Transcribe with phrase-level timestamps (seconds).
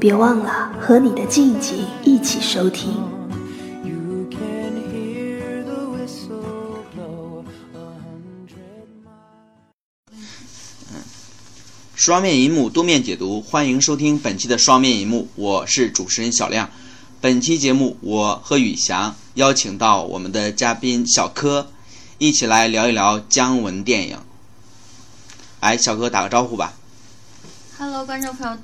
[0.00, 2.94] 别忘了和你的静静一起收听。
[11.96, 16.70] 双面银幕多面解读，欢迎收听本期的双面银幕，我是主持人小亮。
[17.20, 21.72] 本期节目，我和宇翔邀请到我们的嘉宾小柯，
[22.18, 24.16] 一起来聊一聊姜文电影。
[25.60, 26.74] 来，小哥打个招呼吧。
[27.76, 28.56] Hello，观众朋友、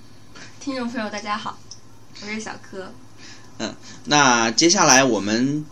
[0.65, 1.59] 听众朋友，大家好，
[2.23, 2.91] 我是小柯。
[3.59, 5.63] 嗯那接下来我们，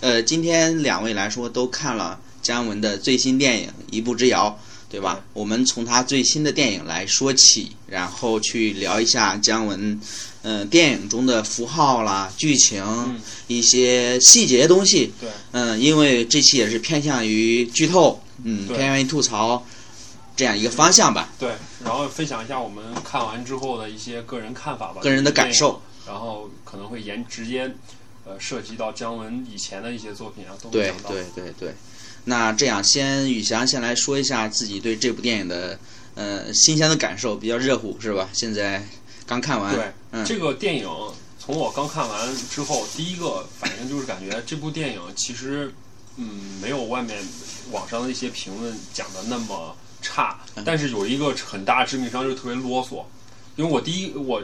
[0.00, 4.60] 呃，今天两位来说都看了姜文的最新电影《一步之遥》，
[4.92, 5.24] 对吧？
[5.32, 9.98] 我们从他最新的电影来说起，然后去聊一下姜文，
[10.42, 12.84] 呃，电影中的符号啦、剧情、
[13.46, 15.14] 一些细节东西。
[15.18, 19.66] 对，嗯，因为这期也是偏向于剧透，嗯，偏向于吐槽
[20.36, 21.30] 这样一个方向吧。
[21.38, 27.72] 对，然后分享一下我们看完之后的一些个人看法吧，个人的感受然后可能会沿直接
[28.24, 31.10] 呃涉及到姜文以前的一些作品啊，都会对讲到。
[31.10, 31.74] 对对对，
[32.24, 35.78] 那这样先宇翔先来说一下自己对这部电影的
[36.14, 38.28] 呃新鲜的感受，比较热乎是吧？
[38.32, 38.86] 现在
[39.26, 40.88] 刚看完，对嗯这个电影
[41.38, 45.74] 从我刚看完之后，第一个反应就是感觉这部电影其实
[46.16, 47.18] 嗯没有外面
[47.70, 53.04] 网上的一些评论讲的那么差，但是有一个很大致命伤就是特别啰嗦，
[53.56, 54.42] 因为我第一我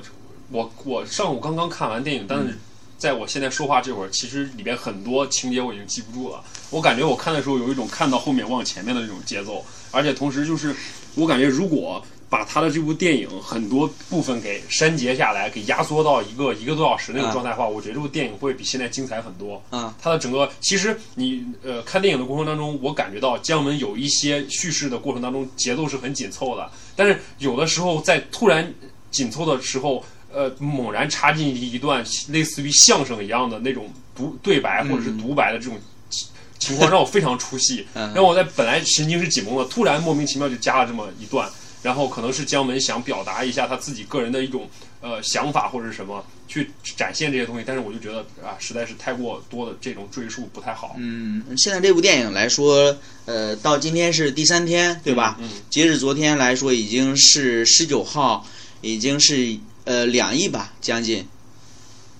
[0.50, 2.56] 我我上午刚刚看完电影，但是
[2.96, 6.42] 在我现在说话这会儿，其实里边很多情节我已经记不住了。
[6.70, 10.74] 我感觉我看的时候有一种看到后面忘前面的那种节奏，而且同时就是
[11.16, 19.62] 我感觉如果把他的这部电影很多部分给删节下来，给压缩到一个一个多小时那种啊状态的话，我觉得这部电影会比现在精彩很多。
[19.70, 28.72] 嗯，它的整个其实你呃看电影的过程当中，我感觉到姜文有一些叙事的过程当中节奏是很紧凑的，但是有的时候在突然
[29.10, 35.78] 紧凑的时候，呃，猛然插进一段类似于相声一样的那种独对白或者是独白的这种
[36.10, 36.28] 情
[36.58, 37.86] 情况，让我非常出戏。
[37.94, 41.48] 嗯让我在本来神经是紧绷的，突然莫名其妙就加了这么一段。
[41.82, 44.68] 然后可能是姜文想表达一下他自己个人的一种
[45.00, 50.96] 呃想法或者是什么，去展现这些东西，但是我就觉得啊，实在是太过多的这种赘述不太好。
[50.98, 52.96] 嗯，现在这部电影来说，
[53.26, 55.36] 呃，到今天是第三天，对吧？
[55.40, 58.46] 嗯，截止昨天来说，已经是十九号，
[58.80, 61.26] 已经是呃两亿吧，将近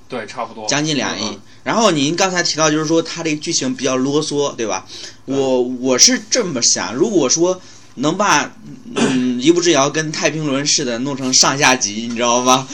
[0.08, 1.24] 对，差不多，将近两亿。
[1.24, 4.86] 嗯然后您刚才提到，就是说它这个剧情比较啰嗦，对吧？
[5.26, 7.60] 我我是这么想，如果说
[7.98, 8.52] 能把
[8.94, 12.66] 嗯一步之遥跟太平轮似的弄成上下集，你知道吗？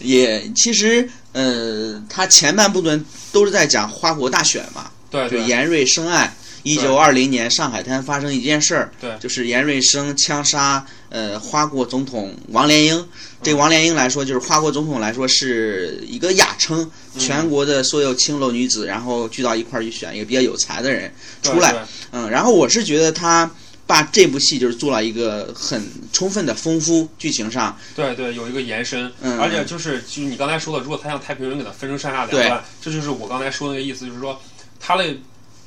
[0.00, 6.34] 也其实呃，它前半部分都是在讲花国大选嘛，对对就严瑞生案。
[6.64, 13.08] 一九二零年上海滩发生一件事儿，对就是严瑞生枪杀呃花国总统王连英。
[13.42, 16.88] 这王连英来说，就是花国总统来说是一个雅称，
[17.18, 21.74] 全国的所有青楼女子，然后聚到一块儿去选一个比较有才的人出来。
[22.12, 23.50] 嗯，然后我是觉得他
[23.86, 25.82] 把这部戏就是做了一个很
[26.12, 34.40] 充分的丰富剧情上，对对，有一个延伸，嗯而且就是就是你刚才说的，如果他像太平轮给他分成上下两段，这就是我刚才说的那个意思，就是说
[34.80, 35.04] 他的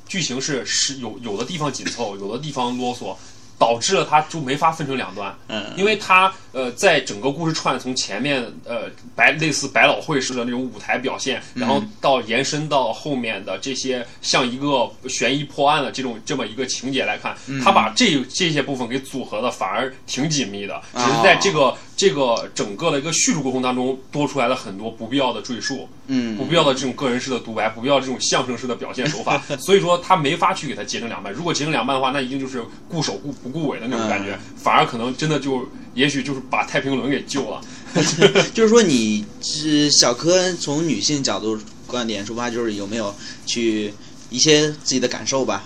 [0.08, 3.16] 剧情是是有有的地方紧凑，有的地方啰嗦。
[3.58, 31.32] 导致了它就没法分成两段，嗯，因为它呃在整个故事串从前面呃百类似百老汇式的那种舞台表现，然后到延伸到后面的这些像一个悬疑破案的这种这么一个情节来看，它把这这些部分给组合的反而挺紧密的，只是在这个、这个整个的一个叙述过程当中多出来了很多不必要的赘述，嗯不必要的这种个人式的独白，不必要这种相声式的表现手法， 所以说他没法去给它截成两半。
[31.32, 37.62] 如果截成两半的话，那一定就是顾首顾不顾尾的那种感觉，反而可能真的就也许就是把太平轮给救了。
[38.54, 43.16] 就是说你是小柯从女性角度观点出发，就是有没有
[43.46, 43.94] 去
[44.30, 45.64] 一些自己的感受吧？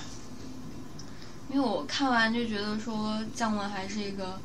[1.51, 4.39] 因为我看完就觉得说姜文还是一个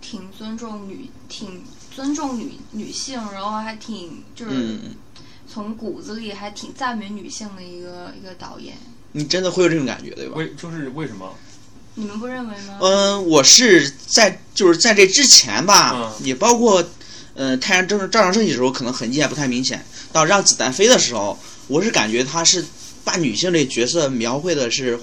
[0.00, 1.62] 挺尊重女、挺
[1.94, 4.94] 尊重女女性，然后还挺就是嗯，
[5.52, 8.76] 从骨子里还挺赞美女性的一个一个导演。
[9.12, 10.36] 你真的会有这种感觉，对吧？
[10.36, 11.34] 为就是为什么？
[11.94, 12.78] 你们不认为吗？
[12.80, 16.84] 嗯，我是在就是在这之前吧，嗯也包括
[17.34, 19.84] 呃，太阳正照常升起的时候，可能痕迹还不太明显。
[20.12, 22.64] 到让子弹飞的时候，我是感觉他是
[23.04, 24.98] 把女性这角色描绘的是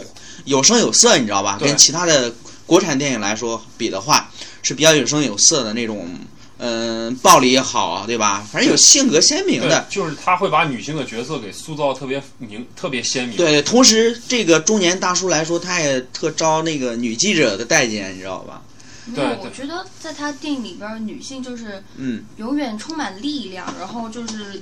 [0.46, 1.58] 有声有色，你知道吧？
[1.60, 2.34] 跟其他的
[2.66, 4.30] 国产电影来说比的话，
[4.62, 6.10] 是比较有声有色的那种，
[6.58, 8.48] 嗯、暴力也好，对吧？
[8.52, 13.38] 反正有性格鲜明的。，就是他会把女性的角色给塑造特别明、特别鲜明。
[13.38, 18.62] 对，同时这个中年大叔来说，他也特招那个女记者的待见，你知道吧？
[19.06, 24.60] 没有，对对我觉得在他电影里边，女性就是嗯永远充满力量，然后就是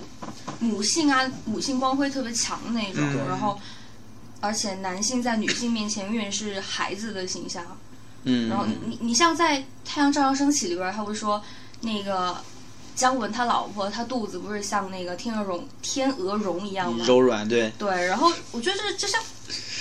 [0.59, 3.57] 母性啊，母性光辉特别强的那种，嗯然后
[4.41, 7.63] 而且男性在女性面前永远是孩子的形象。
[8.23, 11.41] 嗯，然后你你你像在《太阳照常升起》里边儿，他会说
[11.81, 12.37] 那个
[12.95, 17.03] 姜文他老婆他肚子不是像那个天鹅绒天鹅绒一样吗？
[17.07, 19.21] 柔软，对，对，然后我觉得这就像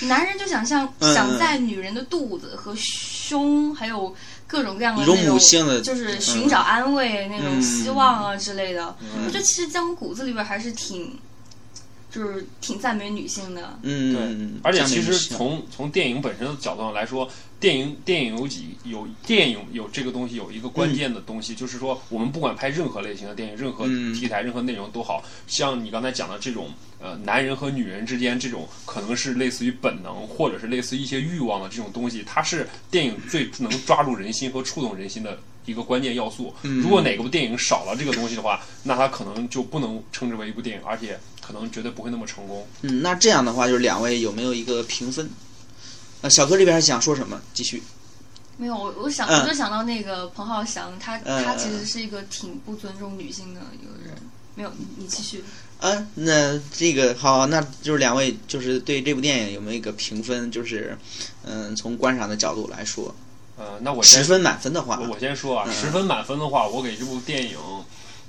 [0.09, 4.15] 男人就想象嗯想在女人的肚子和胸，还有
[4.47, 8.97] 各种各样的那种母性的就是寻找安慰、那种希望啊之类的。
[9.01, 11.17] 嗯我觉得其实姜文骨子里边还是挺，
[12.13, 13.79] 就是挺赞美女性的。
[13.83, 17.29] 嗯，对，而且其实从从电影本身的角度上来说，
[17.59, 26.71] 电影电影有几有电影有这个东西有一个关键的东西，就是说我们不管拍任何类型的电影，任何嗯题材、任何内容都好，像你刚才讲的这种
[27.01, 35.39] 呃男人和女人之间这种可能是类似于本能或者是类似于一些欲望的这种东西，它是电影最能抓住人心和触动人心的。
[35.65, 36.53] 一个关键要素。
[36.63, 41.17] 嗯如果哪个部电影少了这个东西的话，那它可能就不能称之为一部电影，而且
[41.47, 42.67] 可能绝对不会那么成功。
[42.83, 45.29] 嗯，那这样的话，就是两位有没有一个评分？
[46.23, 47.41] 呃，小哥这边还想说什么？
[47.53, 47.83] 继续。
[48.57, 54.17] 没有，我我想、嗯我就想到那个彭浩翔，他、嗯他其实是一个挺不尊重女性的一个人。
[54.55, 55.43] 没有，你你继续。
[55.81, 60.49] 嗯，那这个好，那就是两位就是对这部电影有没有一个评分？
[60.53, 60.97] 就是，
[61.43, 63.13] 嗯，从观赏的角度来说，
[63.57, 67.57] 呃，那我十分满分的话，我我先说啊，嗯十分满分的话，我给这部电影，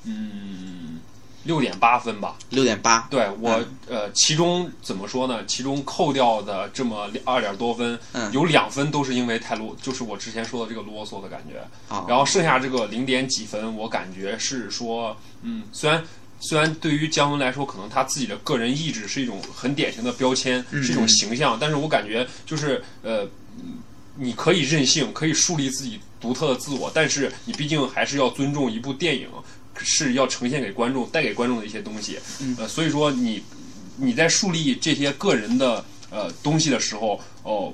[0.05, 0.52] 嗯，
[1.43, 2.37] 六点八分吧。
[2.49, 3.07] 六点八。
[3.09, 5.45] 对我、嗯呃，其中怎么说呢？
[5.45, 11.61] 其中扣掉的这么二点多分，嗯有两分都是因为太啰，就是我之前说的这个啰嗦的感觉。
[11.87, 16.03] 好，然后剩下这个零点几分，我感觉是说，嗯，虽然
[16.39, 23.23] 虽然对于姜文来说，可能他自己的个人意志是一种很典型的标签，嗯是一种形象，但是我感觉就是呃，
[23.57, 23.79] 嗯
[24.15, 29.27] 你可以任性，可以树立自己独特的自我，但是你毕竟还是要尊重一部电影
[29.79, 32.19] 是要呈现给观众、带给观众的一些东西。
[32.41, 32.55] 嗯。
[32.59, 33.43] 呃，所以说你
[33.97, 37.73] 你在树立这些个人的呃东西的时候，哦、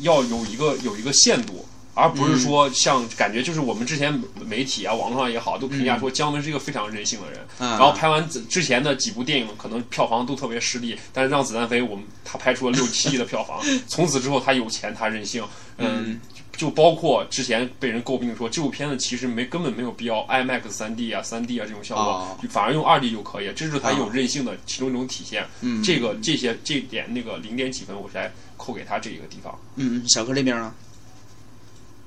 [0.00, 7.40] 要有一个有一个限度，而不是说像感觉就是我们之前媒体啊、网络上也好，都评价说姜文是一个非常任性的人。
[7.58, 15.44] 嗯，然后拍完之之前的几部电影，可能票房都特别失利，但是《让子弹飞》，我们他拍出了六七亿的票房， 从此之后他有钱，他任性，
[15.78, 16.18] 嗯，
[16.60, 25.46] 就包括之前被人诟病说这部片子其实没根本没有必要 IMAX 三 D 啊、三 D 啊这种效果，哦反而用二 D 就可以，这是他啊有韧性的其中一种体现。
[25.62, 29.58] 嗯这个这些这点那个零点几分，我才扣给他这一个地方。
[29.76, 30.74] 嗯，小哥这边呢？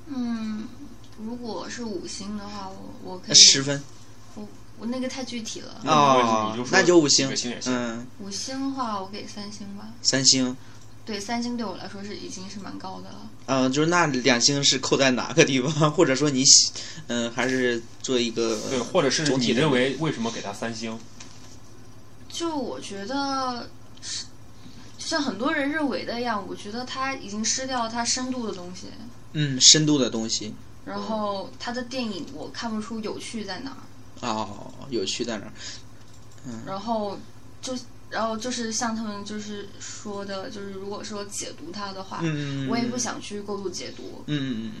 [0.06, 0.68] 嗯，
[1.20, 3.82] 如果是五星的话，我我可以十分
[4.36, 4.46] 我
[4.78, 5.80] 我那个太具体了。
[5.82, 9.88] 那没关系哦你就说那就五星五星也行嗯，五星的话，我给三星吧。
[10.00, 10.56] 三星。
[11.04, 13.30] 对，三星对我来说是已经是蛮高的了。
[13.46, 16.72] 嗯，就是那两星是扣在哪个地方， 或者说你喜，
[17.08, 20.98] 嗯，还是做一个对，或者是你总体认为为什么给他三星？
[22.28, 23.68] 就我觉得
[24.00, 24.24] 是，
[24.96, 28.86] 就像很多人认为的一样，我觉得他已经失掉了它深度的东西。
[29.36, 33.76] 嗯深度的东西然后他的电影我看不出有趣在哪
[34.22, 35.52] 儿，哦，有趣在哪儿？
[36.46, 37.18] 嗯然后
[37.60, 37.74] 就
[38.14, 44.22] 然后就是像他们就是说的，就是如果说解读它的话，嗯，我也不想去过度解读。
[44.26, 44.72] 嗯，嗯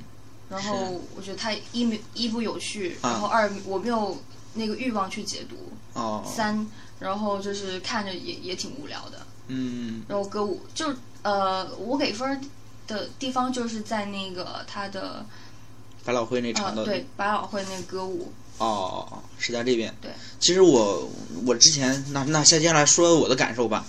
[0.48, 3.10] 然后我觉得它一没一不有趣，啊。
[3.10, 4.16] 然后二我没有
[4.54, 5.56] 那个欲望去解读，
[5.94, 6.64] 嗯哦，三
[7.00, 9.18] 然后就是看着也也挺无聊的。
[9.48, 12.40] 嗯然后歌舞就呃，我给分儿
[12.86, 15.26] 的地方就是在那个他的
[16.04, 19.92] 百老汇那场的呃对百老汇那个歌舞，哦，是在这边。
[20.00, 21.10] 对，其实我
[21.44, 23.84] 我之前那那接下来说我的感受吧，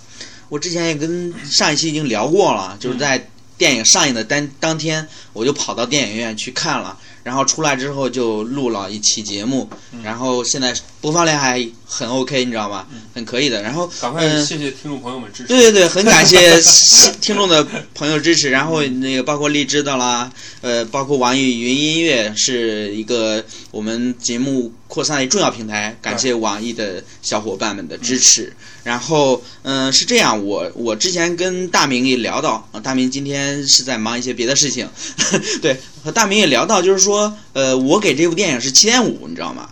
[0.48, 9.68] 我之前也跟上一期已经聊过了，就是在电影上映的当当天，我就跑到电影院去看了，然后出来之后就录了一期节目，
[10.02, 10.74] 然后现在
[11.06, 12.84] 播放量还很 OK，你知道吗？
[13.14, 13.62] 很可以的。
[13.62, 15.48] 然后赶快嗯谢谢听众朋友们支持。
[15.48, 16.60] 对对对，很感谢
[17.22, 20.28] 听众的朋友支持，然后那个包括荔枝的啦，
[20.62, 28.52] 呃，包括网易云音乐是一个我们节目扩散的重要平台，感谢网易的小伙伴们的支持。
[28.82, 34.88] 然后，嗯、是这样，我我之前跟大明也聊到，呃大明今天是在忙一些别的事情，
[35.62, 39.68] 对，和大明也聊到，就是说，呃，我给这部电影是七点五，你知道吗？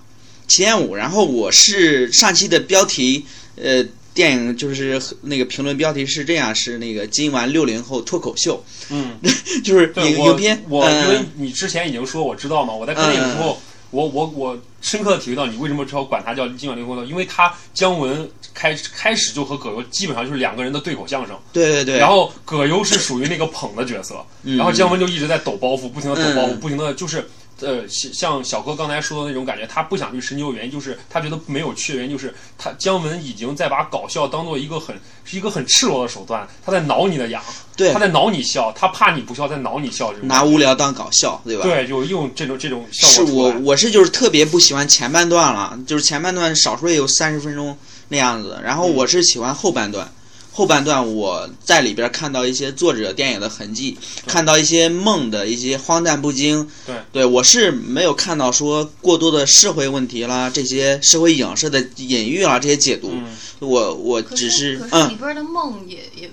[0.47, 0.95] 七点五。
[0.95, 3.25] 然后我是上期的标题，
[3.57, 9.19] 呃，电影就是那个评论标题是这样，是那个今晚六零后脱口秀，嗯，
[9.65, 13.61] 就是影影片，我因为嗯你之前已经说我知道嘛，我在看电影之后，
[13.91, 24.57] 我我我深刻的体会到你为什么要管他叫今晚六零后，因为他姜文开开始就和葛优基本上就是两个人的对口相声，对对对，然后葛优是属于那个捧的角色，嗯。
[24.57, 26.61] 然后姜文就一直在抖包袱，不停的抖包袱，嗯。
[26.61, 27.29] 不停的就是。
[27.61, 34.95] 呃，像像小哥刚才说的那种感觉，他不想去深究原因，就是他觉得没有趣的原因，就是他姜文已经在把搞笑当做一个很
[35.25, 37.43] 是一个很赤裸的手段，他在挠你的痒，
[37.77, 41.63] 对他在挠你笑，他怕你不笑，在挠你笑拿无聊当搞笑，对吧？
[41.63, 43.65] 对，就用这种这种效是我果出来。
[43.65, 47.77] 我是就是特别不喜欢前半段了，就是前半段少说也有三十分钟
[48.09, 50.13] 那样子，然后嗯我是喜欢后半段。
[50.57, 56.71] 后半段我在里边看到一些作者电影的痕迹，看到一些梦的一些荒诞不经。
[56.87, 63.11] 对，对我是没有看到说过多的社会问题啦，这些社会影射的隐喻啦，这些解读。
[63.13, 66.31] 嗯，我我只是可是嗯里边的梦也也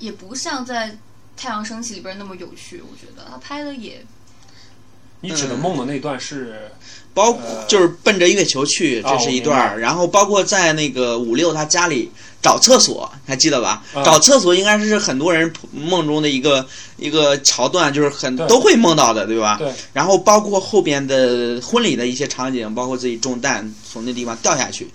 [0.00, 0.88] 也不像在
[1.36, 4.04] 《太阳升起》里边那么有趣，我觉得他拍的也
[5.20, 6.70] 你指的梦的那段是
[7.12, 9.80] 包呃就是奔着月球去，啊这是一段儿。
[9.80, 12.10] 然后包括在那个五六他家里
[12.40, 13.82] 找厕所，还记得吧？
[13.92, 16.64] 啊找厕所应该是很多人梦中的一个
[16.96, 19.56] 一个桥段，就是很都会梦到的，对吧？
[19.58, 19.72] 对。
[19.92, 24.88] 然后包括后边的婚礼的一些场景，包括自己中弹从那地方掉下去。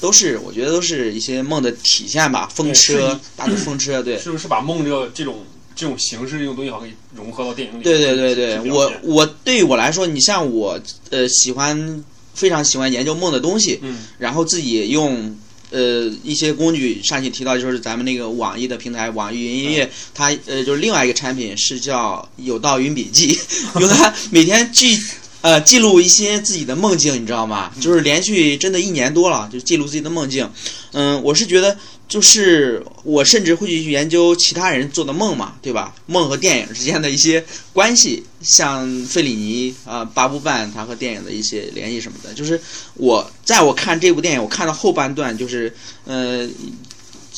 [0.00, 2.48] 都是，我觉得都是一些梦的体现吧。
[2.54, 5.44] 风车，大的风车，对， 是不是把梦这个这种
[5.80, 7.82] 这种形式这种东西好像给融合到电影里？
[7.82, 15.34] 对对对对，我我对于我来说，你像我呃喜欢非常喜欢研究梦的东西，嗯然后自己用
[15.70, 23.38] 呃一些工具，上期提到就是咱们那个网易的平台网易云音乐，它呃就是另外一个产品是叫有道云笔记，
[23.80, 25.00] 用它每天记
[25.40, 27.72] 呃记录一些自己的梦境，你知道吗？
[27.80, 30.46] 就是连续真的一年多了，就记录自己的梦境。
[30.92, 31.78] 嗯，我是觉得。
[32.10, 35.94] 就是我甚至会去研究其他人做的梦嘛，对吧？
[36.06, 42.34] 梦和电影之间的一些关系，像费里尼啊、八部半他和电影的一些联系什么的。
[42.34, 42.60] 就是
[42.94, 45.72] 我在我看这部电影，我看到后半段，就是
[46.04, 46.48] 呃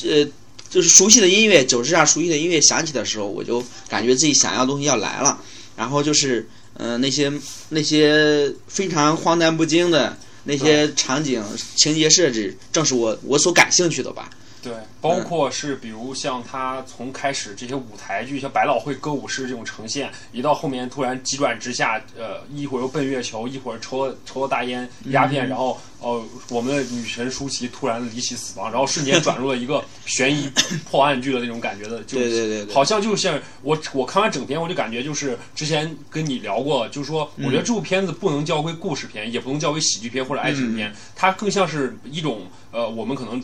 [0.04, 0.26] 呃，
[0.70, 5.38] 就是熟悉的音乐，九十下熟悉的音乐响起的时候，我就感觉自己想要的东西要来了。
[5.76, 6.48] 然后就是
[6.78, 7.30] 呃那些
[7.68, 11.44] 那些非常荒诞不经的那些场景、
[11.76, 14.30] 情节设置，正是我我所感兴趣的吧。
[14.62, 30.50] 对，包括是比如像他从开始这些舞台剧，像百老汇歌舞式这种呈现，一到后面突然急转直下，呃，一会儿又奔月球，一会儿抽了抽了大烟鸦片，然后哦、我们的女神舒淇突然离奇死亡，然后瞬间转入了一个悬疑
[30.88, 32.46] 破案剧的那种感觉的，就对对。
[32.48, 43.42] 对对好像就像我我看完整篇，我就感觉就是之前跟你聊过，就是说我觉得这部片子不能叫为故事片，也不能叫为喜剧片或者爱情片，它更像是一种呃我们可能。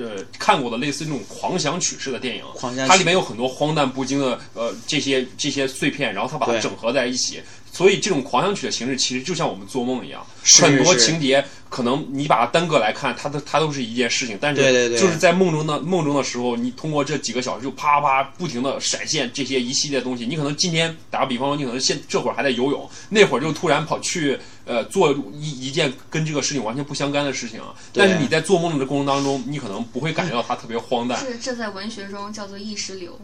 [0.00, 2.88] 呃，看过的类似那种狂想曲式的电影，狂想曲。
[2.90, 7.40] 它里面有很多荒诞不经的呃这些这些碎片，然后它把它整合在一起，
[7.72, 14.98] 所以这种狂想曲的形式其实就像我们做梦一样，是很多情节可能你把它单个来看，它都它都是一件事情，但是对对对。
[14.98, 33.18] 就是在梦中的梦中的时候，你通过这几个小时就啪啪不停的闪现这些一系列东西，你可能今天打个比方说，你可能现这会儿还在游泳，那会儿就突然跑去呃做一一件跟这个事情完全不相干的事情，啊但是你在做梦的过程当中，你可能不会感觉到它特别荒诞，这这在文学中叫做意识流。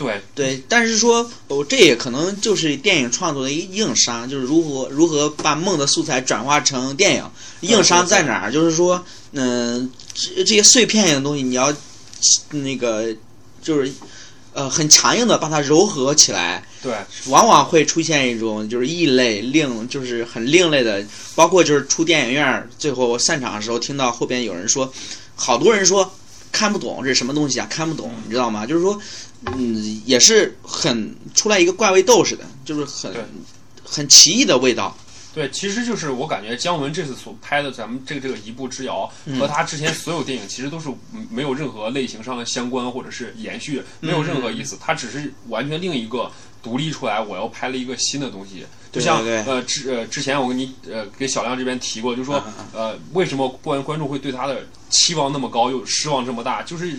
[0.00, 0.20] 对。
[0.34, 7.24] 对，但是说，哦，这也可能就是电影创作的一硬伤，就是如何如何把梦的素材转化成电影。
[7.60, 8.50] 硬伤在哪儿？
[8.50, 11.70] 就是说，嗯、这这些碎片性的东西，你要
[12.52, 13.14] 那个
[13.62, 13.92] 就是
[14.54, 16.94] 呃很强硬的把它糅合起来，对，
[17.26, 21.04] 往往会出现一种就是异类、另就是很另类的，
[21.34, 24.90] 包括就是出电影院儿最后散场的时候，听到后边有人说，
[25.34, 26.10] 好多人说
[26.50, 28.64] 看不懂这是什么东西啊，看不懂，你知道吗？
[28.64, 28.98] 就是说，
[29.46, 33.14] 嗯，也是很出来一个怪味豆似的，就是很
[33.82, 34.94] 很奇异的味道。
[35.32, 46.30] 对，其实就是我感觉姜文这次所拍的咱们这个这个一步之遥，嗯和他之前所有电影其实都是嗯没有任何类型上的相关或者是延续，没有任何意思，他只是完全另一个
[46.62, 48.66] 独立出来，我要拍了一个新的东西。
[48.90, 56.92] 就像呃之呃之前我跟你呃给小亮这边提过，就说嗯嗯呃为什么观观众会对他的期望那么高，又失望这么大，就是。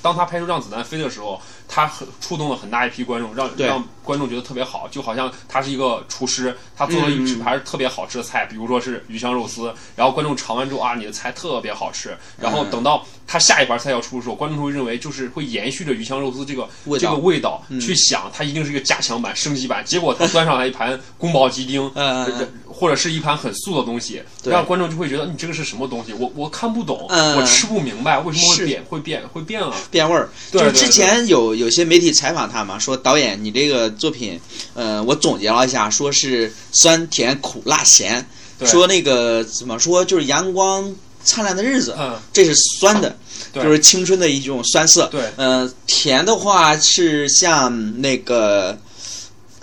[0.00, 16.66] 当他拍出《让子弹飞》的时候，他很触动了很大一批观众，让让观众觉得特别好，就好像他是一个厨师，他做了一只盘特别好吃的菜，比如说是鱼香肉丝，然后观众尝完之后啊，你的菜特别好吃，然后等到他下一盘菜要出的时候，观众会认为就是会延续着鱼香肉丝这个
[16.98, 21.90] 这个味道去想，它一定是一个加强版、升级版，结果他端上来一盘宫保鸡丁，
[22.66, 29.74] 或者是一盘很素的东西，让观众就会觉得你这个是什么东西，我我看不懂，嗯我吃不明白，为什么会变会变会变了？
[29.90, 30.30] 变味儿。
[30.50, 34.40] 就是之前有有些媒体采访他嘛，说导演你这个作品，
[34.74, 38.26] 呃，我总结了一下，说是酸甜苦辣咸，
[38.64, 43.16] 说那个怎么说就是阳光灿烂的日子，嗯，这是酸的，
[43.52, 45.06] 就是青春的一种酸涩。
[45.08, 48.78] 对呃，甜的话是像那个。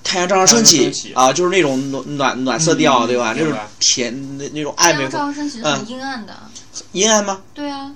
[0.07, 3.33] 太阳照常升起啊，就是那种暖暖暖色调，嗯对吧？
[3.35, 6.37] 那种甜那那种暧昧阳照升其实嗯很阴暗的，
[6.91, 7.41] 阴暗吗？
[7.55, 7.91] 对啊，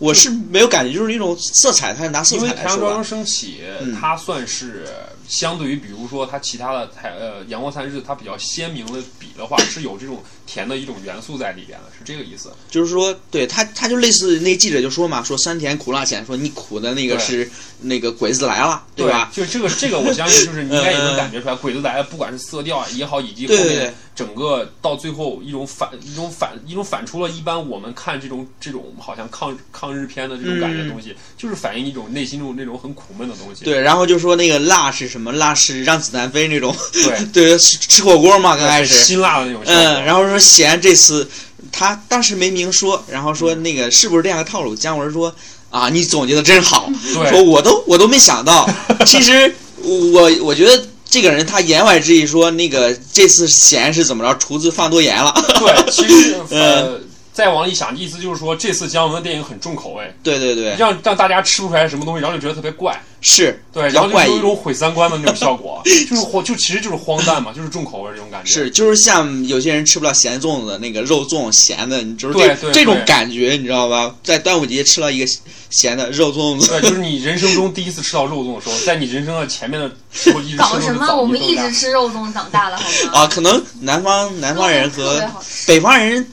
[0.00, 3.04] 我是没有感觉，就是那种色彩，它是拿色因为彩来说吧太阳照常。
[3.04, 4.86] 升起嗯，它算是
[5.28, 12.50] 相对于比如说它其他的太呃阳光灿烂日，它比较鲜明的比的话，是有这种甜的一种元素在里边的，是这个意思。
[12.70, 17.48] 就是说，对他，他就类似那记者就说嘛，说酸甜苦辣咸，说你苦的那个是
[17.82, 19.30] 那个鬼子来了，对吧？
[19.34, 33.64] 就这个这个，我相信就是你应该也能感觉出来，鬼子来了，不管是色调也好，以及后对对对面整个到最后一种反一种反一种反出了一般我们看这种这种好像抗抗日片的这种感觉的东西，就是反映一种内心中那种很苦闷的东西。
[33.64, 35.32] 对，然后就说那个辣是什么？
[35.32, 39.62] 辣是让子弹飞那种，对， 对，吃吃火锅嘛，刚开始，辛辣的那种。
[39.64, 41.26] 嗯，然后说咸这次
[41.72, 44.76] 他当时没明说，然后说那个是不是这样的套路？
[44.76, 45.34] 姜文说
[45.70, 46.92] 啊，你总结的真好，
[47.30, 48.68] 说我都我都没想到，
[49.06, 50.86] 其实我我觉得。
[51.10, 54.38] 这个人他言外之意说，那个这次咸是怎么着？
[54.38, 55.34] 厨子放多盐了。
[55.58, 57.00] 对，其实嗯呃，
[57.32, 63.00] 再往里想，意思就是说这次姜文的电影很重口味，对对对，让让大家吃不出来什么东西，然后就觉得特别怪。
[63.22, 64.40] 是，对，然后就有一。
[64.40, 68.50] 种毁三观的那种效果， 就是荒，就其实就是荒诞嘛，就是重口味这种感觉。
[68.50, 74.14] 是，就是像有些人吃不了咸粽子，那个肉粽咸的，你就是这对对这种感觉，你知道吧？
[74.24, 75.30] 在端午节吃了一个
[75.68, 81.14] 咸的肉粽子， 对，就是你人生中第一次吃到肉粽的时候，在你人生的前面的时候一直吃搞什么？
[81.14, 83.12] 我们一直吃肉粽长大的，好吗？
[83.12, 85.22] 啊，可能南方南方人和
[85.66, 86.26] 北方人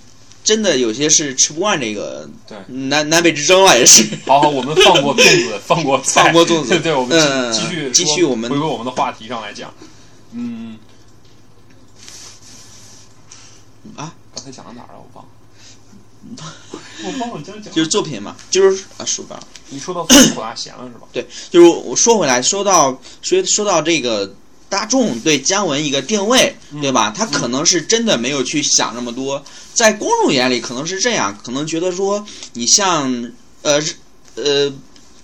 [0.48, 4.02] 真的有些是吃不惯这个对南南北之争了，也是。
[4.26, 9.74] 好好，我们放过粽子，放过菜 放过粽子 对对，我们嗯继继续说继续我们回归我们的话题上来讲。
[10.32, 10.80] 嗯，
[13.98, 15.04] 啊，刚才讲到哪儿了？
[15.04, 15.32] 我忘了。
[17.04, 17.74] 我忘了讲讲。
[17.74, 21.08] 就是作品嘛，就是啊，说吧，你说到酸苦辣咸了是吧？
[21.12, 24.34] 对，就是我说回来，说到说说到这个
[24.70, 27.14] 大众对姜文一个定位，嗯对吧？
[27.16, 33.94] 他可能是真的没有去想那么多，在公众眼里可能是这样，可能觉得说你像呃日
[34.36, 34.70] 呃《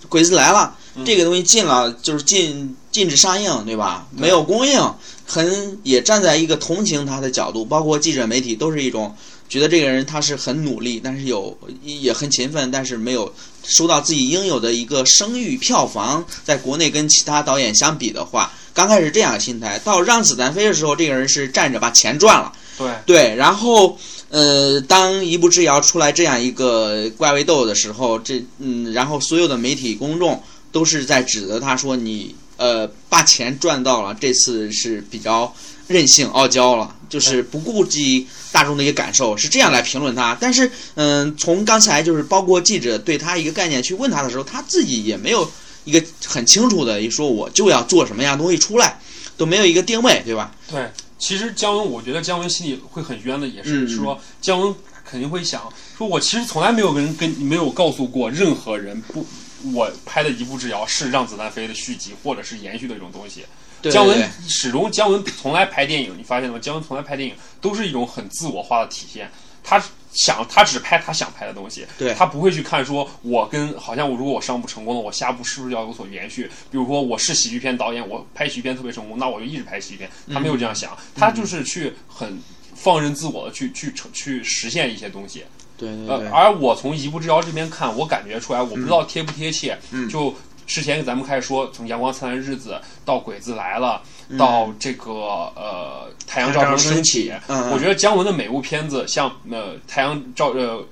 [0.10, 4.08] 鬼子来了》嗯这个东西禁了，就是禁禁止上映，对吧？
[4.12, 4.94] 没有公映，
[5.26, 9.16] 很也站在一个同情他的角度，包括记者媒体都是一种
[9.50, 22.52] 觉得这个人他是很努力，但是有也很勤奋，但是没有收到自己应有的一个声誉票房，在国内跟其他导演相比的话，刚开始这样的心态，到让子弹飞的时候，这个人是站着把钱赚了。
[22.78, 23.98] 对，对，然后
[24.30, 35.54] 呃，当一步之遥出来这样一个怪味豆的时候，这嗯，然后所有的媒体公众都是在指责他说你呃把钱赚到了，这次是比较
[35.88, 40.36] 任性傲娇了，就是不顾及大众的一个感受，是这样来评论他。
[40.42, 45.48] 但是嗯、从刚才就是包括记者对他一个概念去问他的时候，他自己也没有
[45.86, 49.00] 一个很清楚的一说我就要做什么样东西出来，
[49.38, 50.54] 都没有一个定位，对吧？
[50.70, 59.26] 对，其实姜文，我觉得姜文心里会很冤的，也是嗯说姜文肯定会想，说我其实从来没有跟人跟没有告诉过任何人不，
[59.74, 63.46] 我拍的一步之遥是让子弹飞的续集或者是延续的一种东西。
[63.92, 66.60] 姜文始终，姜文从来拍电影，你发现了吗？
[66.62, 69.30] 姜文从来拍电影都是一种很自我化的体现。
[69.62, 76.50] 他想，他只拍他想拍的东西，对他不会去看说，我跟好像我如果我上部成功了，我下部是不是要有所延续？
[76.72, 80.10] 比如说我是喜剧片导演，我拍喜剧片特别成功，那我就一直拍喜剧片。
[80.32, 82.40] 他没有这样想，他就是去很
[82.76, 85.44] 放任自我的去去成去实现一些东西。
[85.76, 89.78] 对对对，，呃而我从一步之遥这边看，我感觉出来，我不知道贴不贴切。
[89.92, 90.34] 嗯就
[90.66, 94.02] 之前咱们开始说，从阳光灿烂日子到鬼子来了，
[94.38, 95.12] 到这个
[95.56, 97.32] 呃太阳照常升起，
[97.72, 100.86] 我觉得姜文的每部片子，像呃太阳照呃。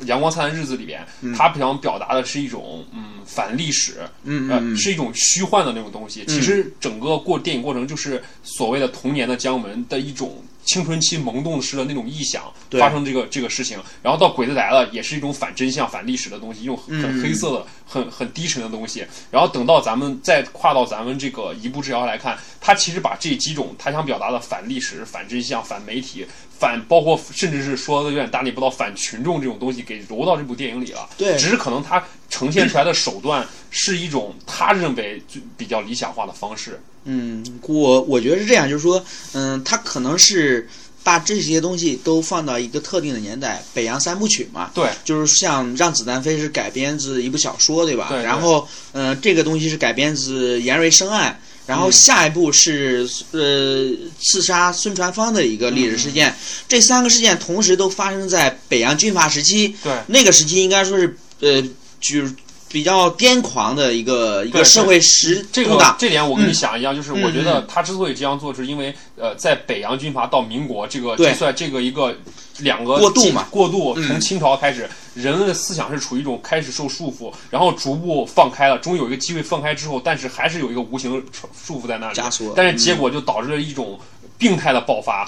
[0.00, 1.02] 阳光灿烂日子里边，
[1.34, 6.22] 他想表达的是一种嗯反历史，嗯是一种虚幻的那种东西。
[6.26, 12.78] 其实整个过电影过程就是所谓的童年的姜文的一种青春期萌动时的那种臆想对。
[12.78, 17.02] 发生这个这个事情，然后到鬼子来了也是一种反真相、反历史的东西，一种嗯。
[17.02, 19.06] 很黑色的、很很低沉的东西。
[19.30, 26.26] 然后等到咱们再跨到咱们这个一步之遥来看，他其实把这几种他想表达的反历史、反真相、反媒体、
[26.58, 31.08] 反包括甚至是说的有点大逆不道、反群众这种东西给揉到这部电影里了。
[31.16, 36.80] 对只是可能他呈现出来的手段是一种他认为最比较理想化的方式。
[37.04, 40.68] 嗯，我我觉得是这样，就是说，嗯，他可能是
[41.04, 48.06] 把这些东西都放到一个特定的年代，北洋三部曲嘛，对，就是像《让子弹飞》是改编自一部小说，对吧？
[48.08, 51.38] 对对然后，呃，这个东西是改编自严瑞生案。
[51.66, 56.34] 然后嗯下一步是、呃刺杀孙传芳的一个历史事件，
[56.68, 59.76] 这三个事件同时都发生在北洋军阀时期。
[59.82, 59.92] 对。
[60.06, 61.60] 那个时期应该说是呃，
[62.00, 62.34] 就是
[62.76, 65.96] 比较癫狂的一个一个社会时这个。
[65.98, 72.14] 这点我跟你想一样，就是我觉得嗯他之所以这样做，是因为呃，在北洋军阀到民国这个对就算这个一个
[72.58, 81.26] 两个阶过渡嘛过渡嗯从清朝开始，人们的思想是处于一种开始受束缚，然后逐步放开了，终于有一个机会放开之后，但是还是有一个无形的
[81.66, 82.20] 束缚在那里，
[82.54, 83.98] 但是结果就导致了一种
[84.36, 85.26] 病态的爆发。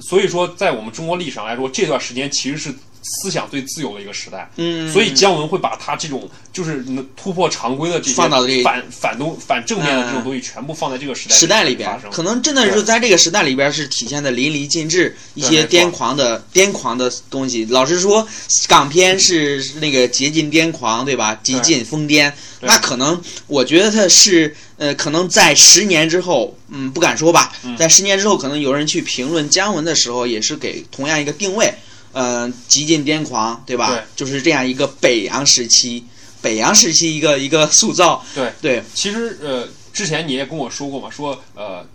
[0.00, 2.72] 所以说，在我们中国历史上来说，这段时间其实是
[3.08, 4.50] 思想最自由的一个时代。
[4.56, 6.84] 嗯，所以姜文会把他这种就是
[7.16, 10.24] 突破常规的这些放到这反反东反正面的这种嗯。
[10.24, 17.64] 东西，全部放在这个时代时代里边，可能真的是在这个时代里边是体现的淋漓尽致，一些癫狂的癫狂的东西。
[17.70, 18.26] 老实说，
[18.68, 21.38] 港片是那个极尽癫狂，对吧？
[21.42, 22.30] 极尽疯癫。
[22.60, 27.76] 那可能我觉得他是呃，可能在十年之后，嗯，不敢说吧，嗯。
[27.76, 31.72] 在十年之后，可能有人去评论姜文的时候，也是给同样一个定位，
[32.12, 33.90] 呃，极尽癫狂，对吧？
[33.90, 36.04] 对就是这样一个北洋时期，
[36.40, 41.86] 北洋时期一个一个塑造，对对，其实呃，之前你也跟我说过嘛，说呃。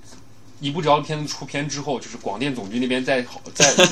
[0.62, 3.22] 一部这样的片子出片之后，就是广电总局那边在
[3.54, 3.90] 在呃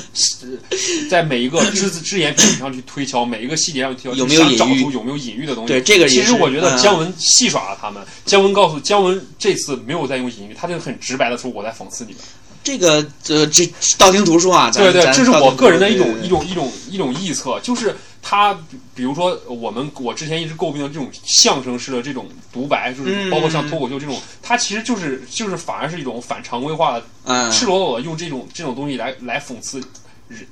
[1.12, 5.68] 在每一个只字只言片语上去推敲，每一个细节上去推敲，有没有就想隐喻找出有没有隐喻的东西。
[5.68, 8.02] 对这个其实我觉得嗯姜文戏耍了他们。
[8.26, 12.22] 姜文告诉姜文这次没有再用隐喻，他就很直白的说我在讽刺你们。
[12.64, 13.66] 这个呃，这
[13.98, 27.52] 道听途说啊，咱对对，这是我个人的一种一种一种一种臆测，就是他，比比如说我们我之前一直诟病的这种相声式的这种独白，就是嗯包括像脱口秀这种，它其实就是就是反而是一种反常规化的，嗯。
[27.52, 29.82] 赤裸裸的用这种这种东西来来讽刺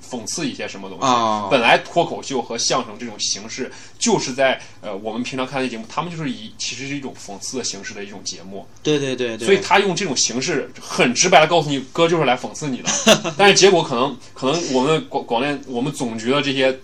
[0.08, 1.06] 讽刺一些什么东西。
[1.06, 8.68] 哦本来脱口秀和相声这种形式，就是在呃我们平常看的节目，他们就是以其实是一种讽刺的形式的一种节目。
[8.84, 12.90] 对对对对，所以他用这种形式很直白的告诉你，哥就是来讽刺你的。
[13.38, 16.80] 但是结果可能可能我们广广电我们总局的这些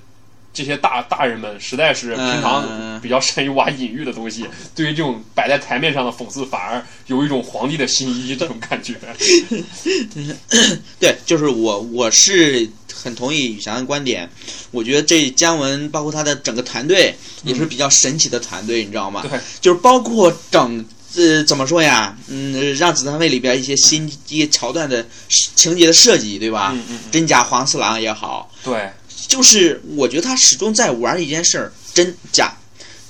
[0.55, 8.95] 这些大大人们，实在是平常比较善于挖隐喻的东西，对于这种摆在台面上的讽刺，反而有一种皇帝的新衣这种感觉。
[10.97, 14.27] 对，就是我我是很同意宇翔的观点，
[14.71, 17.13] 我觉得这姜文包括他的整个团队
[17.43, 19.21] 也是比较神奇的团队，你知道吗？
[19.29, 20.85] 对，就是包括整。
[21.17, 22.13] 呃，怎么说呀？
[22.27, 26.71] 嗯，让子弹飞里边一些新一些桥段的情节的设计，对吧？
[26.73, 28.91] 嗯嗯嗯真假黄四郎也好，对
[29.27, 32.55] 就是我觉得他始终在玩一件事儿，真假。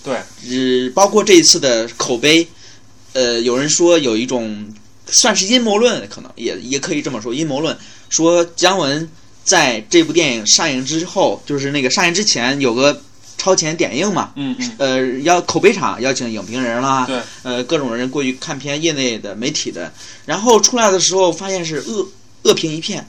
[0.03, 2.47] 对，呃，包括这一次的口碑，
[3.13, 4.71] 呃，有人说有一种
[5.07, 7.75] 算是阴谋论，可能也也可以这么说，阴谋论。
[8.09, 9.09] 说姜文
[9.43, 13.01] 在这部电影上映之后，就是那个上映之前有个
[13.37, 19.91] 超前点映嘛，嗯嗯呃，要口碑场邀请影评人啦，对，呃，各种人过去看片，业内的、媒体的，
[20.25, 22.07] 然后出来的时候发现是恶
[22.43, 23.07] 恶评一片，